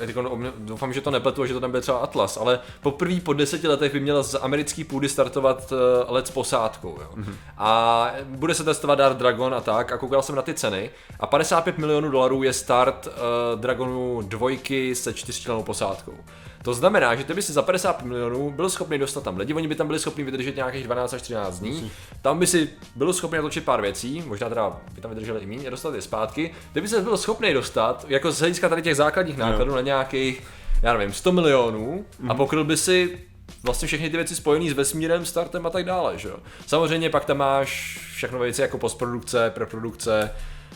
Eh, 0.01 0.13
doufám, 0.57 0.93
že 0.93 1.01
to 1.01 1.11
nepletu, 1.11 1.45
že 1.45 1.53
to 1.53 1.59
tam 1.59 1.71
bude 1.71 1.81
třeba 1.81 1.97
Atlas, 1.97 2.37
ale 2.37 2.59
poprvé 2.81 3.19
po 3.19 3.33
deseti 3.33 3.67
letech 3.67 3.93
by 3.93 3.99
měl 3.99 4.23
z 4.23 4.35
americký 4.41 4.83
půdy 4.83 5.09
startovat 5.09 5.71
uh, 5.71 5.77
let 6.13 6.27
s 6.27 6.31
posádkou, 6.31 6.97
jo. 7.01 7.09
Mm-hmm. 7.15 7.33
A 7.57 8.11
bude 8.23 8.53
se 8.53 8.63
testovat 8.63 8.97
Dart 8.97 9.17
Dragon 9.17 9.53
a 9.53 9.61
tak, 9.61 9.91
a 9.91 9.97
koukal 9.97 10.21
jsem 10.21 10.35
na 10.35 10.41
ty 10.41 10.53
ceny, 10.53 10.89
a 11.19 11.27
55 11.27 11.77
milionů 11.77 12.09
dolarů 12.09 12.43
je 12.43 12.53
start 12.53 13.07
uh, 13.07 13.59
Dragonu 13.59 14.21
dvojky 14.21 14.95
se 14.95 15.13
čtyřčlennou 15.13 15.63
posádkou. 15.63 16.17
To 16.63 16.73
znamená, 16.73 17.15
že 17.15 17.23
ty 17.23 17.33
by 17.33 17.41
si 17.41 17.53
za 17.53 17.61
50 17.61 18.03
milionů 18.03 18.51
byl 18.51 18.69
schopný 18.69 18.97
dostat 18.97 19.23
tam 19.23 19.37
lidi, 19.37 19.53
oni 19.53 19.67
by 19.67 19.75
tam 19.75 19.87
byli 19.87 19.99
schopni 19.99 20.23
vydržet 20.23 20.55
nějakých 20.55 20.83
12 20.83 21.13
až 21.13 21.21
13 21.21 21.59
dní, 21.59 21.91
tam 22.21 22.39
by 22.39 22.47
si 22.47 22.69
byl 22.95 23.13
schopný 23.13 23.37
natočit 23.37 23.65
pár 23.65 23.81
věcí, 23.81 24.23
možná 24.27 24.49
teda 24.49 24.77
by 24.95 25.01
tam 25.01 25.11
vydrželi 25.11 25.39
i 25.39 25.45
méně, 25.45 25.71
dostat 25.71 25.95
je 25.95 26.01
zpátky, 26.01 26.51
ty 26.73 26.81
by 26.81 26.87
se 26.87 27.01
byl 27.01 27.17
schopný 27.17 27.53
dostat, 27.53 28.05
jako 28.07 28.31
z 28.31 28.39
hlediska 28.39 28.69
tady 28.69 28.81
těch 28.81 28.95
základních 28.95 29.37
nákladů 29.37 29.69
no. 29.69 29.75
na 29.75 29.81
nějakých, 29.81 30.43
já 30.81 30.93
nevím, 30.93 31.13
100 31.13 31.31
milionů 31.31 32.05
mm-hmm. 32.05 32.29
a 32.29 32.33
mhm. 32.33 32.37
pokryl 32.37 32.63
by 32.63 32.77
si 32.77 33.19
vlastně 33.63 33.87
všechny 33.87 34.09
ty 34.09 34.17
věci 34.17 34.35
spojené 34.35 34.69
s 34.69 34.73
vesmírem, 34.73 35.25
startem 35.25 35.65
a 35.65 35.69
tak 35.69 35.85
dále, 35.85 36.17
že 36.17 36.29
jo. 36.29 36.37
Samozřejmě 36.67 37.09
pak 37.09 37.25
tam 37.25 37.37
máš 37.37 37.99
všechno 38.15 38.39
věci 38.39 38.61
jako 38.61 38.77
postprodukce, 38.77 39.49
preprodukce, 39.49 40.31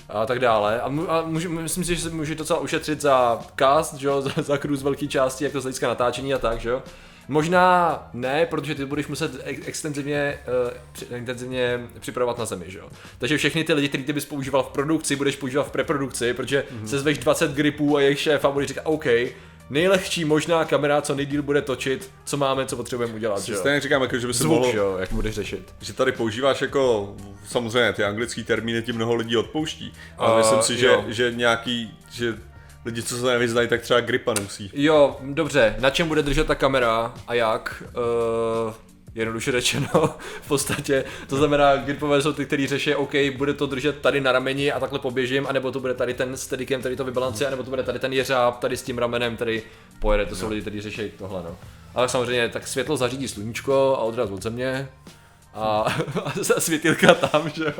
a 0.09 0.25
tak 0.25 0.39
dále. 0.39 0.81
A, 0.81 0.85
a 1.07 1.21
může, 1.21 1.49
myslím 1.49 1.83
si, 1.83 1.95
že 1.95 2.01
se 2.01 2.09
může 2.09 2.35
docela 2.35 2.59
ušetřit 2.59 3.01
za 3.01 3.39
cast, 3.59 3.93
že 3.93 4.07
jo, 4.07 4.21
za, 4.35 4.41
za 4.41 4.57
cruise 4.57 4.83
velké 4.83 5.07
části, 5.07 5.43
jako 5.43 5.59
z 5.59 5.63
hlediska 5.63 5.87
natáčení 5.87 6.33
a 6.33 6.37
tak, 6.37 6.59
že 6.59 6.69
jo. 6.69 6.83
Možná 7.27 8.09
ne, 8.13 8.45
protože 8.45 8.75
ty 8.75 8.85
budeš 8.85 9.07
muset 9.07 9.31
extenzivně, 9.45 10.39
uh, 11.09 11.17
intenzivně 11.17 11.87
připravovat 11.99 12.37
na 12.37 12.45
zemi, 12.45 12.65
že 12.67 12.79
jo. 12.79 12.89
Takže 13.17 13.37
všechny 13.37 13.63
ty 13.63 13.73
lidi, 13.73 13.87
který 13.89 14.03
ty 14.03 14.13
bys 14.13 14.25
používal 14.25 14.63
v 14.63 14.67
produkci, 14.67 15.15
budeš 15.15 15.35
používat 15.35 15.67
v 15.67 15.71
preprodukci, 15.71 16.33
protože 16.33 16.63
mm-hmm. 16.63 16.85
se 16.85 16.99
zveš 16.99 17.17
20 17.17 17.51
gripů 17.51 17.97
a 17.97 18.01
jejich 18.01 18.19
šéf 18.19 18.45
a 18.45 18.51
budeš 18.51 18.67
říkat, 18.67 18.81
OK, 18.85 19.05
nejlehčí 19.69 20.25
možná 20.25 20.65
kamera, 20.65 21.01
co 21.01 21.15
nejdíl 21.15 21.43
bude 21.43 21.61
točit, 21.61 22.11
co 22.25 22.37
máme, 22.37 22.65
co 22.65 22.75
potřebujeme 22.75 23.13
udělat. 23.13 23.41
že 23.41 23.55
Stejně 23.55 23.79
říkám, 23.79 24.01
jako, 24.01 24.17
že 24.17 24.27
by 24.27 24.33
se 24.33 24.43
Zvuk, 24.43 24.59
mohl, 24.59 24.77
jo, 24.77 24.97
jak 24.99 25.13
budeš 25.13 25.35
řešit. 25.35 25.73
Že 25.81 25.93
tady 25.93 26.11
používáš 26.11 26.61
jako, 26.61 27.15
samozřejmě 27.47 27.93
ty 27.93 28.03
anglické 28.03 28.43
termíny 28.43 28.81
ti 28.81 28.93
mnoho 28.93 29.15
lidí 29.15 29.37
odpouští, 29.37 29.93
ale 30.17 30.31
uh, 30.31 30.37
myslím 30.37 30.61
si, 30.61 30.77
že, 30.77 30.97
že 31.07 31.31
nějaký, 31.35 31.97
že 32.11 32.35
lidi, 32.85 33.03
co 33.03 33.17
se 33.17 33.25
nevyznají, 33.25 33.67
tak 33.67 33.81
třeba 33.81 33.99
gripa 33.99 34.33
nemusí. 34.33 34.71
Jo, 34.73 35.17
dobře, 35.21 35.75
na 35.79 35.89
čem 35.89 36.07
bude 36.07 36.23
držet 36.23 36.47
ta 36.47 36.55
kamera 36.55 37.13
a 37.27 37.33
jak? 37.33 37.83
Uh, 38.67 38.73
jednoduše 39.15 39.51
řečeno 39.51 39.87
v 40.41 40.47
podstatě. 40.47 41.05
To 41.27 41.37
znamená, 41.37 41.75
gripové 41.75 42.21
jsou 42.21 42.33
ty, 42.33 42.45
kteří 42.45 42.67
řeší, 42.67 42.95
OK, 42.95 43.13
bude 43.37 43.53
to 43.53 43.65
držet 43.65 44.01
tady 44.01 44.21
na 44.21 44.31
rameni 44.31 44.71
a 44.71 44.79
takhle 44.79 44.99
poběžím, 44.99 45.47
anebo 45.47 45.71
to 45.71 45.79
bude 45.79 45.93
tady 45.93 46.13
ten 46.13 46.37
steadikem, 46.37 46.79
který 46.79 46.95
to 46.95 47.03
vybalancuje, 47.03 47.47
anebo 47.47 47.63
to 47.63 47.69
bude 47.69 47.83
tady 47.83 47.99
ten 47.99 48.13
jeřáb, 48.13 48.59
tady 48.59 48.77
s 48.77 48.83
tím 48.83 48.97
ramenem, 48.97 49.35
který 49.35 49.61
pojede. 49.99 50.25
To 50.25 50.35
jsou 50.35 50.45
no. 50.45 50.49
lidi, 50.49 50.61
kteří 50.61 50.81
řeší 50.81 51.11
tohle. 51.17 51.43
No. 51.43 51.57
Ale 51.95 52.09
samozřejmě, 52.09 52.49
tak 52.49 52.67
světlo 52.67 52.97
zařídí 52.97 53.27
sluníčko 53.27 53.95
a 53.99 54.01
odraz 54.01 54.29
od 54.29 54.43
země 54.43 54.89
a, 55.53 55.85
a 56.55 56.59
světilka 56.59 57.13
tam, 57.13 57.49
že 57.49 57.73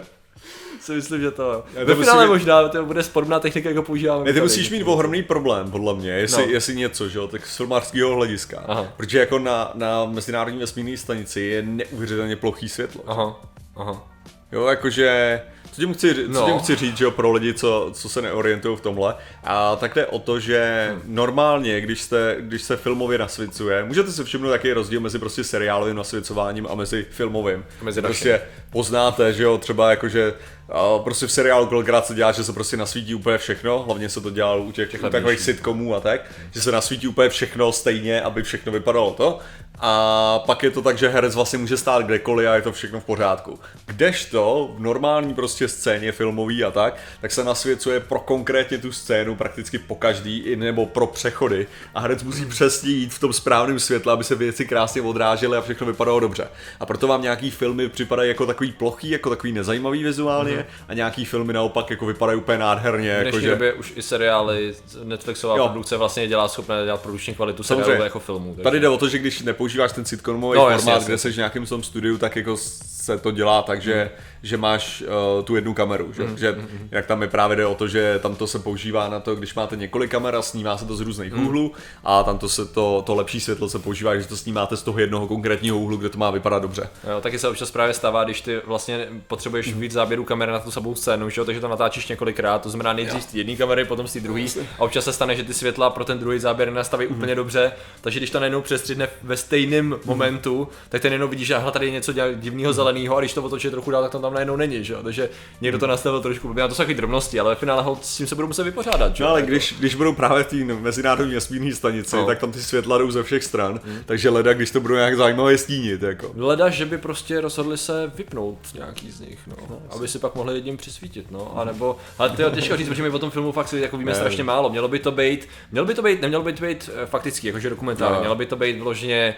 si 0.86 0.92
myslím, 0.92 1.22
že 1.22 1.32
to... 1.32 1.64
Ve 1.86 1.96
finále 1.96 2.26
mít... 2.26 2.30
možná 2.32 2.70
to 2.70 2.86
bude 2.86 3.04
podobná 3.04 3.40
technika, 3.40 3.70
jako 3.70 3.84
používáme. 3.84 4.24
Ne, 4.24 4.34
ty 4.34 4.42
musíš 4.42 4.70
mít 4.70 4.84
ohromný 4.84 5.24
problém, 5.24 5.72
podle 5.72 5.96
mě, 5.96 6.10
jestli, 6.10 6.46
no. 6.46 6.54
jestli 6.54 6.76
něco, 6.76 7.10
že 7.10 7.20
jo, 7.20 7.28
tak 7.28 7.46
z 7.46 7.58
filmářského 7.58 8.16
hlediska. 8.16 8.64
Aha. 8.68 8.88
Protože 8.98 9.20
jako 9.20 9.40
na, 9.40 9.72
na 9.74 10.06
mezinárodní 10.06 10.60
vesmírné 10.60 10.98
stanici 10.98 11.42
je 11.42 11.62
neuvěřitelně 11.62 12.36
plochý 12.36 12.70
světlo. 12.70 13.04
Aha. 13.08 13.42
Aha. 13.76 14.08
Jo, 14.52 14.66
jakože 14.66 15.42
co 15.76 15.82
tím 15.82 15.94
chci, 15.94 16.16
no. 16.28 16.40
co 16.40 16.46
tím 16.46 16.60
chci 16.60 16.76
říct, 16.76 16.98
že 16.98 17.04
jo, 17.04 17.12
pro 17.12 17.32
lidi, 17.32 17.54
co, 17.54 17.92
co 17.94 18.10
se 18.10 18.22
neorientují 18.22 18.78
v 18.78 18.82
tomhle, 18.82 19.16
a 19.44 19.76
tak 19.76 19.96
jde 19.96 20.06
o 20.06 20.20
to, 20.20 20.40
že 20.40 20.88
hmm. 20.92 21.02
normálně, 21.16 21.82
když, 21.82 22.02
jste, 22.02 22.36
když 22.40 22.62
se 22.62 22.78
filmově 22.78 23.18
nasvicuje, 23.18 23.84
můžete 23.84 24.12
si 24.12 24.24
všimnout, 24.24 24.52
jaký 24.52 24.68
je 24.68 24.74
rozdíl 24.74 25.00
mezi 25.00 25.20
prostě 25.20 25.44
seriálovým 25.44 25.96
nasvicováním 25.96 26.68
a 26.70 26.76
mezi 26.76 27.06
filmovým. 27.10 27.66
Mezi 27.82 28.02
prostě 28.02 28.42
poznáte, 28.70 29.34
že 29.34 29.44
jo, 29.44 29.58
třeba 29.58 29.90
jakože 29.90 30.34
a 30.70 31.00
prostě 31.00 31.28
v 31.28 31.32
seriálu 31.32 31.68
kolikrát 31.68 32.06
se 32.06 32.16
dělá, 32.16 32.32
že 32.32 32.44
se 32.44 32.54
prostě 32.54 32.78
nasvítí 32.78 33.16
úplně 33.16 33.38
všechno, 33.38 33.84
hlavně 33.84 34.10
se 34.10 34.22
to 34.22 34.30
dělalo 34.30 34.64
u 34.64 34.72
těch, 34.72 34.92
těch 34.92 35.02
takových 35.02 35.40
sitcomů 35.40 35.96
a 35.96 36.00
tak, 36.00 36.22
že 36.54 36.62
se 36.62 36.72
nasvítí 36.72 37.08
úplně 37.08 37.30
všechno 37.30 37.72
stejně, 37.72 38.22
aby 38.22 38.44
všechno 38.44 38.72
vypadalo 38.72 39.12
to. 39.12 39.40
A 39.80 40.40
pak 40.46 40.64
je 40.64 40.72
to 40.72 40.82
tak, 40.82 40.98
že 40.98 41.08
herec 41.08 41.36
vlastně 41.36 41.60
může 41.60 41.78
stát 41.78 42.06
kdekoliv 42.06 42.48
a 42.48 42.56
je 42.56 42.62
to 42.62 42.72
všechno 42.72 43.00
v 43.00 43.04
pořádku. 43.04 43.60
Kdežto 43.86 44.72
v 44.78 44.80
normální 44.80 45.34
prostě 45.34 45.68
scéně 45.68 46.12
filmový 46.12 46.64
a 46.64 46.72
tak, 46.72 46.98
tak 47.22 47.32
se 47.32 47.44
nasvěcuje 47.44 48.00
pro 48.00 48.20
konkrétně 48.20 48.78
tu 48.78 48.92
scénu 48.92 49.36
prakticky 49.36 49.78
po 49.78 49.96
každý, 49.96 50.56
nebo 50.56 50.86
pro 50.86 51.08
přechody. 51.08 51.68
A 51.96 52.00
herec 52.00 52.24
musí 52.24 52.46
přesně 52.46 52.90
jít 52.90 53.14
v 53.14 53.20
tom 53.20 53.34
správném 53.34 53.80
světle, 53.80 54.14
aby 54.14 54.24
se 54.24 54.36
věci 54.36 54.66
krásně 54.66 55.02
odrážely 55.02 55.58
a 55.58 55.62
všechno 55.62 55.88
vypadalo 55.88 56.20
dobře. 56.20 56.48
A 56.80 56.86
proto 56.86 57.08
vám 57.08 57.22
nějaký 57.22 57.52
filmy 57.52 57.90
připadají 57.90 58.30
jako 58.30 58.46
takový 58.46 58.72
plochý, 58.72 59.10
jako 59.10 59.30
takový 59.30 59.54
nezajímavý 59.54 60.04
vizuálně 60.04 60.52
mm-hmm. 60.52 60.86
a 60.88 60.94
nějaký 60.94 61.26
filmy 61.26 61.54
naopak 61.54 61.90
jako 61.90 62.06
vypadají 62.06 62.38
úplně 62.38 62.58
nádherně. 62.58 63.18
V 63.20 63.22
dnešní 63.22 63.44
jako, 63.44 63.56
době 63.56 63.72
že... 63.72 63.74
už 63.74 63.94
i 63.96 64.02
seriály, 64.02 64.74
Netflixová 65.04 65.58
jo. 65.58 65.68
produkce 65.68 65.98
vlastně 65.98 66.28
dělá 66.28 66.48
schopné 66.48 66.86
dělat 66.86 67.02
produkční 67.02 67.34
kvalitu 67.34 67.64
seriálu 67.64 68.04
jako 68.04 68.20
filmů. 68.20 68.50
Takže... 68.50 68.64
Tady 68.64 68.80
jde 68.80 68.90
o 68.90 68.98
to, 68.98 69.10
že 69.10 69.18
když 69.18 69.42
nepoužíváš 69.66 69.92
ten 69.92 70.06
sitcomový 70.06 70.58
no, 70.58 70.62
formát, 70.62 70.72
jasně, 70.72 70.92
jasně. 70.92 71.08
kde 71.08 71.18
jsi 71.18 71.32
v 71.32 71.38
nějakém 71.38 71.66
tom 71.66 71.84
studiu, 71.84 72.18
tak 72.18 72.36
jako 72.36 72.58
se 72.58 73.18
to 73.18 73.32
dělá 73.32 73.62
tak, 73.62 73.82
že, 73.82 74.04
mm. 74.04 74.10
Že 74.46 74.58
máš 74.58 75.04
uh, 75.38 75.44
tu 75.44 75.56
jednu 75.56 75.74
kameru, 75.74 76.14
že, 76.14 76.24
mm. 76.24 76.38
že 76.38 76.52
mm. 76.52 76.88
jak 76.92 77.06
tam 77.06 77.22
je 77.22 77.28
právě 77.28 77.58
jde 77.58 77.66
o 77.66 77.76
to, 77.76 77.88
že 77.88 78.20
tam 78.20 78.36
to 78.36 78.48
se 78.48 78.60
používá 78.60 79.10
na 79.10 79.20
to, 79.20 79.36
když 79.36 79.56
máte 79.56 79.76
několik 79.76 80.12
kamer 80.12 80.36
a 80.36 80.42
snímá 80.42 80.78
se 80.78 80.86
to 80.86 80.96
z 80.96 81.02
různých 81.02 81.34
mm. 81.34 81.48
úhlů 81.48 81.72
a 82.04 82.24
tam 82.24 82.38
to 82.38 82.50
se 82.50 82.66
to, 82.66 83.04
to 83.06 83.16
lepší 83.16 83.40
světlo 83.40 83.70
se 83.70 83.80
používá, 83.80 84.18
že 84.18 84.28
to 84.28 84.38
snímáte 84.38 84.78
z 84.78 84.84
toho 84.84 85.00
jednoho 85.00 85.28
konkrétního 85.28 85.78
úhlu, 85.78 85.98
kde 85.98 86.10
to 86.10 86.18
má 86.18 86.32
vypadat 86.32 86.60
dobře. 86.60 86.90
Jo, 87.10 87.22
taky 87.22 87.40
se 87.40 87.50
občas 87.50 87.72
právě 87.72 87.94
stává, 87.94 88.24
když 88.24 88.42
ty 88.42 88.62
vlastně 88.66 89.08
potřebuješ 89.28 89.74
mm. 89.74 89.80
víc 89.80 89.92
záběrů 89.92 90.24
kamery 90.24 90.52
na 90.52 90.60
tu 90.60 90.72
samou 90.72 90.96
scénu, 90.96 91.30
že? 91.30 91.46
takže 91.46 91.62
to 91.62 91.68
natáčíš 91.68 92.08
několikrát, 92.08 92.62
to 92.62 92.70
znamená 92.70 92.94
nejdřív 92.94 93.24
z 93.24 93.36
jedné 93.36 93.56
kamery, 93.56 93.86
potom 93.86 94.08
z 94.08 94.14
té 94.14 94.20
druhé 94.20 94.46
a 94.80 94.82
občas 94.82 95.04
se 95.04 95.14
stane, 95.14 95.36
že 95.36 95.44
ty 95.44 95.54
světla 95.54 95.90
pro 95.90 96.06
ten 96.06 96.20
druhý 96.20 96.40
záběr 96.40 96.72
nastaví 96.72 97.08
mm. 97.08 97.16
úplně 97.16 97.36
dobře, 97.36 97.72
takže 98.02 98.20
když 98.20 98.30
to 98.30 98.40
najednou 98.40 98.62
přestřidne 98.62 99.08
ve 99.24 99.38
stejném 99.38 99.86
mm. 99.86 100.00
momentu, 100.06 100.68
tak 100.90 101.02
ten 101.02 101.14
jenom 101.14 101.30
vidíš, 101.30 101.48
že 101.48 101.56
tady 101.72 101.86
je 101.86 101.92
něco 101.92 102.14
divného 102.36 102.74
zeleného 102.74 103.18
a 103.18 103.20
když 103.20 103.34
to 103.34 103.44
otočí 103.44 103.70
trochu 103.70 103.92
dál, 103.92 104.04
tak 104.04 104.12
tam 104.12 104.34
najednou 104.36 104.56
není, 104.56 104.84
že 104.84 104.94
jo? 104.94 105.04
Takže 105.04 105.30
někdo 105.62 105.80
to 105.80 105.88
nastavil 105.88 106.22
trošku 106.22 106.48
blbě. 106.48 106.68
to 106.68 106.76
jsou 106.76 106.78
takové 106.78 106.94
drobnosti, 106.94 107.40
ale 107.40 107.50
ve 107.50 107.56
finále 107.56 107.96
s 108.02 108.18
tím 108.18 108.28
se 108.28 108.36
budou 108.36 108.48
muset 108.48 108.64
vypořádat, 108.64 109.16
že 109.16 109.24
No, 109.24 109.30
ale 109.30 109.42
když, 109.42 109.76
když 109.80 109.96
budou 109.96 110.14
právě 110.14 110.44
v 110.44 110.48
té 110.48 110.56
mezinárodní 110.56 111.34
vesmírné 111.34 111.76
stanici, 111.76 112.16
no. 112.16 112.26
tak 112.26 112.40
tam 112.40 112.52
ty 112.52 112.62
světla 112.62 112.98
jdou 112.98 113.12
ze 113.12 113.24
všech 113.24 113.44
stran, 113.44 113.80
hmm. 113.86 114.00
takže 114.06 114.30
leda, 114.30 114.54
když 114.54 114.72
to 114.72 114.80
budou 114.82 114.96
nějak 114.96 115.18
zajímavé 115.18 115.58
stínit, 115.58 116.02
jako. 116.02 116.32
Leda, 116.36 116.70
že 116.70 116.86
by 116.86 116.98
prostě 116.98 117.42
rozhodli 117.42 117.78
se 117.78 118.12
vypnout 118.16 118.58
nějaký 118.74 119.12
z 119.12 119.20
nich, 119.20 119.40
no, 119.48 119.56
no 119.70 119.80
aby 119.96 120.08
si 120.08 120.20
pak 120.20 120.36
mohli 120.36 120.54
jedním 120.54 120.78
přisvítit, 120.78 121.32
no, 121.32 121.58
a 121.58 121.64
nebo, 121.64 121.98
ale 122.18 122.30
to 122.30 122.42
je 122.42 122.52
těžko 122.52 122.78
říct, 122.78 122.88
protože 122.88 123.04
my 123.04 123.10
o 123.10 123.20
tom 123.20 123.32
filmu 123.32 123.52
fakt 123.52 123.68
si 123.68 123.80
jako 123.80 123.98
víme 123.98 124.12
ne. 124.12 124.18
strašně 124.18 124.44
málo. 124.44 124.70
Mělo 124.70 124.88
by 124.88 125.00
to 125.00 125.12
být, 125.12 125.48
mělo 125.72 125.88
by 125.88 125.94
to 125.94 126.02
být, 126.02 126.22
nemělo 126.22 126.44
by 126.44 126.54
to 126.54 126.66
být 126.66 126.90
eh, 126.94 127.06
fakticky, 127.06 127.48
jakože 127.48 127.70
dokumentární, 127.70 128.16
no. 128.16 128.20
mělo 128.20 128.36
by 128.36 128.46
to 128.46 128.56
být 128.56 128.80
vloženě 128.80 129.36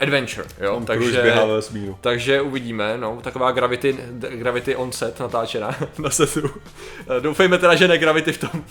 adventure, 0.00 0.48
jo, 0.60 0.74
Tom 0.74 0.86
takže, 0.86 1.34
takže 2.00 2.40
uvidíme, 2.40 2.98
no, 2.98 3.18
taková 3.22 3.52
Gravity, 3.52 3.96
Gravity 4.12 4.76
on 4.76 4.92
set 4.92 5.20
natáčená 5.20 5.76
na 5.98 6.10
setu. 6.10 6.50
Doufejme 7.20 7.58
teda, 7.58 7.74
že 7.74 7.88
ne 7.88 7.98
Gravity 7.98 8.32
v 8.32 8.38
tom, 8.38 8.64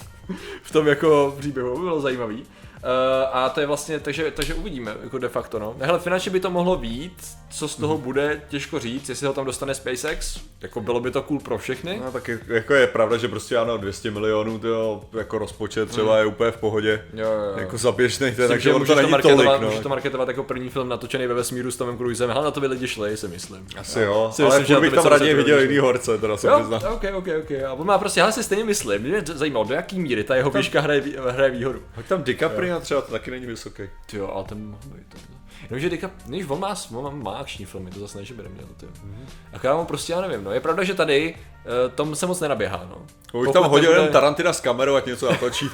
v 0.63 0.71
tom 0.71 0.87
jako 0.87 1.35
příběhu, 1.39 1.79
bylo 1.79 2.01
zajímavý. 2.01 2.45
Uh, 2.83 2.89
a 3.31 3.49
to 3.49 3.59
je 3.59 3.67
vlastně, 3.67 3.99
takže, 3.99 4.31
takže 4.31 4.53
uvidíme, 4.53 4.95
jako 5.03 5.17
de 5.17 5.29
facto, 5.29 5.59
no. 5.59 5.75
Hele, 5.79 5.99
finančně 5.99 6.31
by 6.31 6.39
to 6.39 6.51
mohlo 6.51 6.77
být, 6.77 7.13
co 7.49 7.67
z 7.67 7.75
toho 7.75 7.97
mm. 7.97 8.03
bude, 8.03 8.41
těžko 8.47 8.79
říct, 8.79 9.09
jestli 9.09 9.27
ho 9.27 9.33
tam 9.33 9.45
dostane 9.45 9.73
SpaceX, 9.73 10.39
jako 10.61 10.81
bylo 10.81 10.99
by 10.99 11.11
to 11.11 11.21
cool 11.21 11.39
pro 11.39 11.57
všechny. 11.57 12.01
No 12.05 12.11
tak 12.11 12.27
je, 12.27 12.39
jako 12.47 12.73
je 12.73 12.87
pravda, 12.87 13.17
že 13.17 13.27
prostě 13.27 13.57
ano, 13.57 13.77
200 13.77 14.11
milionů, 14.11 14.59
to 14.59 15.01
jako 15.17 15.37
rozpočet 15.37 15.89
třeba 15.89 16.13
mm. 16.13 16.19
je 16.19 16.25
úplně 16.25 16.51
v 16.51 16.57
pohodě, 16.57 17.05
jo, 17.13 17.25
jo, 17.25 17.31
jo. 17.31 17.53
jako 17.57 17.77
za 17.77 17.91
běžný, 17.91 18.35
takže 18.47 18.73
on 18.73 18.85
to 18.85 18.95
není 18.95 19.11
to 19.11 19.17
tolik, 19.17 19.49
no. 19.61 19.81
To 19.81 19.89
marketovat 19.89 20.27
jako 20.27 20.43
první 20.43 20.69
film 20.69 20.89
natočený 20.89 21.27
ve 21.27 21.33
vesmíru 21.33 21.71
s 21.71 21.77
Tomem 21.77 21.97
Cruisem, 21.97 22.29
hele, 22.29 22.45
na 22.45 22.51
to 22.51 22.61
by 22.61 22.67
lidi 22.67 22.87
šli, 22.87 23.17
si 23.17 23.27
myslím. 23.27 23.67
Asi 23.77 23.99
jo, 23.99 24.31
si 24.33 24.43
ale 24.43 24.59
myslím, 24.59 24.81
bych 24.81 24.93
tam 24.93 25.05
raději 25.05 25.33
viděl 25.33 25.61
jiný 25.61 25.77
horce, 25.77 26.17
teda 26.17 26.37
se 26.37 26.51
přiznám. 26.55 26.81
ok, 26.93 27.03
ok, 27.13 27.27
ok, 27.39 27.51
a 27.67 27.73
on 27.73 27.87
má 27.87 27.97
prostě, 27.97 28.19
já 28.19 28.31
si 28.31 28.43
stejně 28.43 28.63
myslím, 28.63 29.01
mě 29.01 29.23
zajímalo, 29.33 29.65
do 29.65 29.73
jaký 29.73 29.99
míry 29.99 30.23
ta 30.23 30.35
jeho 30.35 30.49
výška 30.49 30.81
hraje, 30.81 31.03
hraje 31.29 31.51
výhodu. 31.51 31.81
Hoď 31.95 32.05
tam 32.05 32.23
DiCaprio 32.23 32.74
Tarantino 32.75 32.79
třeba 32.79 33.01
to 33.01 33.11
taky 33.11 33.31
není 33.31 33.45
vysoký. 33.45 33.83
Ty 34.05 34.17
jo, 34.17 34.31
ale 34.33 34.43
ten 34.43 34.65
mohl 34.65 34.83
být. 34.85 35.07
To. 35.09 35.17
Jenomže 35.63 35.89
Dika, 35.89 36.11
než 36.27 36.45
on 36.47 36.59
má, 36.59 36.75
on 36.93 37.23
má, 37.23 37.37
akční 37.37 37.65
filmy, 37.65 37.91
to 37.91 37.99
zase 37.99 38.17
ne, 38.17 38.25
že 38.25 38.33
by 38.33 38.43
neměl, 38.43 38.65
ty. 38.77 38.85
Mm-hmm. 38.85 39.25
A 39.53 39.67
já 39.67 39.75
mu 39.75 39.85
prostě, 39.85 40.13
já 40.13 40.21
nevím, 40.21 40.43
no. 40.43 40.51
Je 40.51 40.59
pravda, 40.59 40.83
že 40.83 40.93
tady 40.93 41.35
uh, 41.35 41.91
tom 41.95 42.15
se 42.15 42.25
moc 42.25 42.39
nenaběhá, 42.39 42.87
no. 42.89 43.05
Už 43.39 43.49
tam 43.53 43.63
hodil 43.63 43.89
nebude... 43.89 44.05
jen 44.05 44.13
Tarantina 44.13 44.53
s 44.53 44.61
kamerou, 44.61 44.95
ať 44.95 45.05
něco 45.05 45.31
natočí. 45.31 45.69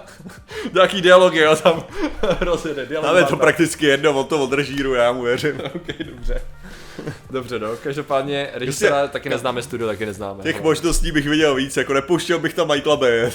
Nějaký 0.74 1.02
dialogy, 1.02 1.38
jo, 1.38 1.56
tam 1.56 1.84
rozjede 2.40 2.86
dialog. 2.86 3.08
Ale 3.08 3.20
je 3.20 3.24
to 3.24 3.36
prakticky 3.36 3.86
jedno, 3.86 4.20
on 4.20 4.26
to 4.26 4.44
održíru, 4.44 4.94
já 4.94 5.12
mu 5.12 5.22
věřím. 5.22 5.60
ok, 5.74 5.98
dobře. 6.04 6.42
Dobře, 7.30 7.58
no, 7.58 7.76
každopádně 7.76 8.50
režisera 8.54 9.08
taky 9.08 9.28
neznáme, 9.28 9.62
studio 9.62 9.88
taky 9.88 10.06
neznáme. 10.06 10.42
Těch 10.42 10.56
no. 10.56 10.62
možností 10.62 11.12
bych 11.12 11.28
viděl 11.28 11.54
víc, 11.54 11.76
jako 11.76 11.94
nepouštěl 11.94 12.38
bych 12.38 12.54
tam 12.54 12.68
Michaela 12.68 12.96
Bay. 12.96 13.30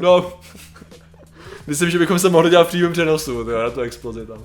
no, 0.00 0.40
myslím, 1.66 1.90
že 1.90 1.98
bychom 1.98 2.18
se 2.18 2.28
mohli 2.28 2.50
dělat 2.50 2.64
v 2.64 2.68
přímém 2.68 2.92
přenosu, 2.92 3.44
tyjo, 3.44 3.62
na 3.62 3.70
tu 3.70 3.80
explozi 3.80 4.26
tam. 4.26 4.38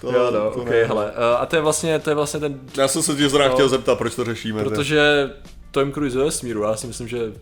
To, 0.00 0.12
jo, 0.12 0.30
no, 0.30 0.50
to 0.50 0.60
okay, 0.60 0.80
ne, 0.80 0.84
hele. 0.84 1.04
Uh, 1.04 1.40
a 1.40 1.46
to 1.46 1.56
je 1.56 1.62
vlastně, 1.62 1.98
to 1.98 2.10
je 2.10 2.14
vlastně 2.14 2.40
ten... 2.40 2.60
Já 2.76 2.88
jsem 2.88 3.02
se 3.02 3.14
tě 3.14 3.28
zrovna 3.28 3.48
no, 3.48 3.54
chtěl 3.54 3.68
zeptat, 3.68 3.98
proč 3.98 4.14
to 4.14 4.24
řešíme. 4.24 4.62
Protože 4.64 5.30
Tom 5.70 5.92
Cruise 5.92 6.18
je 6.18 6.30
smíru, 6.30 6.62
já 6.62 6.76
si 6.76 6.86
myslím, 6.86 7.08
že 7.08 7.32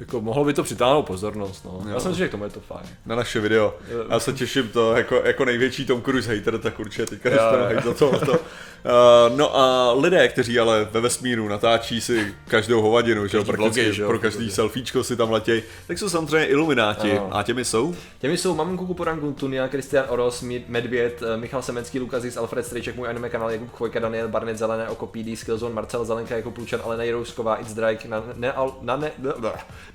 jako 0.00 0.20
mohlo 0.20 0.44
by 0.44 0.52
to 0.52 0.62
přitáhnout 0.62 1.06
pozornost, 1.06 1.64
no. 1.64 1.70
Jo. 1.84 1.94
Já 1.94 2.00
si 2.00 2.08
myslím, 2.08 2.24
že 2.24 2.28
k 2.28 2.30
tomu 2.30 2.44
je 2.44 2.50
to 2.50 2.60
fajn. 2.60 2.86
Na 3.06 3.16
naše 3.16 3.40
video. 3.40 3.74
Já 4.10 4.20
se 4.20 4.32
těším 4.32 4.68
to, 4.68 4.96
jako, 4.96 5.22
jako 5.24 5.44
největší 5.44 5.86
Tom 5.86 6.02
Cruise 6.02 6.34
hater, 6.34 6.58
tak 6.58 6.80
určitě 6.80 7.06
teďka 7.06 7.30
dostanu 7.30 7.82
za 7.84 7.94
to. 7.94 8.26
to. 8.26 8.38
Uh, 8.84 9.36
no 9.36 9.56
a 9.56 9.92
lidé, 9.92 10.28
kteří 10.28 10.58
ale 10.58 10.88
ve 10.90 11.00
vesmíru 11.00 11.48
natáčí 11.48 12.00
si 12.00 12.34
každou 12.48 12.82
hovadinu, 12.82 13.26
že 13.26 13.36
jo, 13.36 13.44
blogy, 13.44 13.92
že 13.92 14.02
jo, 14.02 14.08
pro 14.08 14.18
každý 14.18 14.50
selfiečko 14.50 15.04
si 15.04 15.16
tam 15.16 15.30
letěj, 15.30 15.62
tak 15.86 15.98
jsou 15.98 16.08
samozřejmě 16.08 16.46
ilumináti. 16.46 17.12
Ano. 17.12 17.28
A 17.36 17.42
těmi 17.42 17.64
jsou? 17.64 17.94
Těmi 18.18 18.36
jsou 18.36 18.54
Mamunku 18.54 18.86
Kuporangu, 18.86 19.32
Tunia, 19.32 19.68
Kristian 19.68 20.04
Oros, 20.08 20.44
Medvěd, 20.68 21.22
eh, 21.22 21.36
Michal 21.36 21.62
Semenský, 21.62 22.00
Lukazis, 22.00 22.36
Alfred 22.36 22.66
Strejček, 22.66 22.96
můj 22.96 23.08
anime 23.08 23.28
kanál, 23.28 23.50
Jakub 23.50 23.70
Chvojka, 23.70 24.00
Daniel 24.00 24.28
Barnet, 24.28 24.58
Zelené 24.58 24.88
oko, 24.88 25.06
PD, 25.06 25.36
Skillzone, 25.36 25.74
Marcel 25.74 26.04
Zelenka, 26.04 26.36
jako 26.36 26.50
Plučan, 26.50 26.80
Alena 26.84 27.04
Jirousková, 27.04 27.56
It's 27.56 27.74
Drake, 27.74 28.08
na, 28.08 28.22
ne, 28.34 28.52
na, 28.82 28.96
ne, 28.96 29.12
ne, 29.18 29.32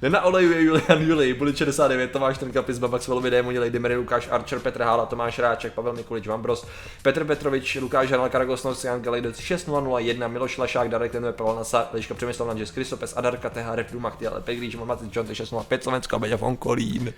nenaolejuje 0.02 0.62
Julian 0.62 1.02
Juli, 1.02 1.34
Bulit 1.34 1.58
69, 1.58 2.12
Tomáš 2.12 2.38
Trnkapis, 2.38 2.80
Babak 2.80 3.04
Svelovi, 3.04 3.30
Démoni, 3.30 3.60
Lady 3.60 3.80
Mary, 3.80 3.96
Lukáš 3.96 4.28
Archer, 4.32 4.60
Petr 4.60 4.82
Hála, 4.82 5.06
Tomáš 5.06 5.40
Ráček, 5.40 5.74
Pavel 5.74 5.94
Mikulič, 5.94 6.28
Vambros, 6.28 6.66
Petr 7.04 7.24
Petrovič, 7.24 7.76
Lukáš 7.76 8.10
Žanal, 8.10 8.30
Karagos, 8.76 8.84
Jan 8.84 9.02
Galejde, 9.02 9.34
6001, 9.34 10.28
Miloš 10.28 10.58
Lašák, 10.58 10.90
Darek 10.90 11.12
Tenuje, 11.12 11.34
Pavel 11.34 11.56
Nasa, 11.56 11.90
Liška 11.94 12.14
Přemysl 12.14 12.46
Nanžes, 12.46 12.72
Kristopes, 12.72 13.18
Adarka, 13.18 13.50
TH, 13.50 13.76
Ref, 13.76 13.92
Duma, 13.92 14.10
Chtěle, 14.10 14.42
Pegríč, 14.42 14.76
Mamatic, 14.76 15.16
John, 15.16 15.28
605, 15.34 15.84
Slovensko, 15.84 16.20
Beďa 16.20 16.38
Fonkolín. 16.38 17.14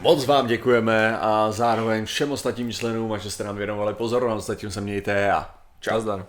Moc 0.00 0.26
vám 0.26 0.46
děkujeme 0.46 1.18
a 1.18 1.52
zároveň 1.52 2.04
všem 2.04 2.32
ostatním 2.32 2.72
členům, 2.72 3.18
že 3.18 3.30
jste 3.30 3.44
nám 3.44 3.56
věnovali 3.56 3.94
pozornost, 3.94 4.46
zatím 4.46 4.70
se 4.70 4.80
mějte 4.80 5.32
a 5.32 5.50
čau. 5.80 6.00
Zdar. 6.00 6.26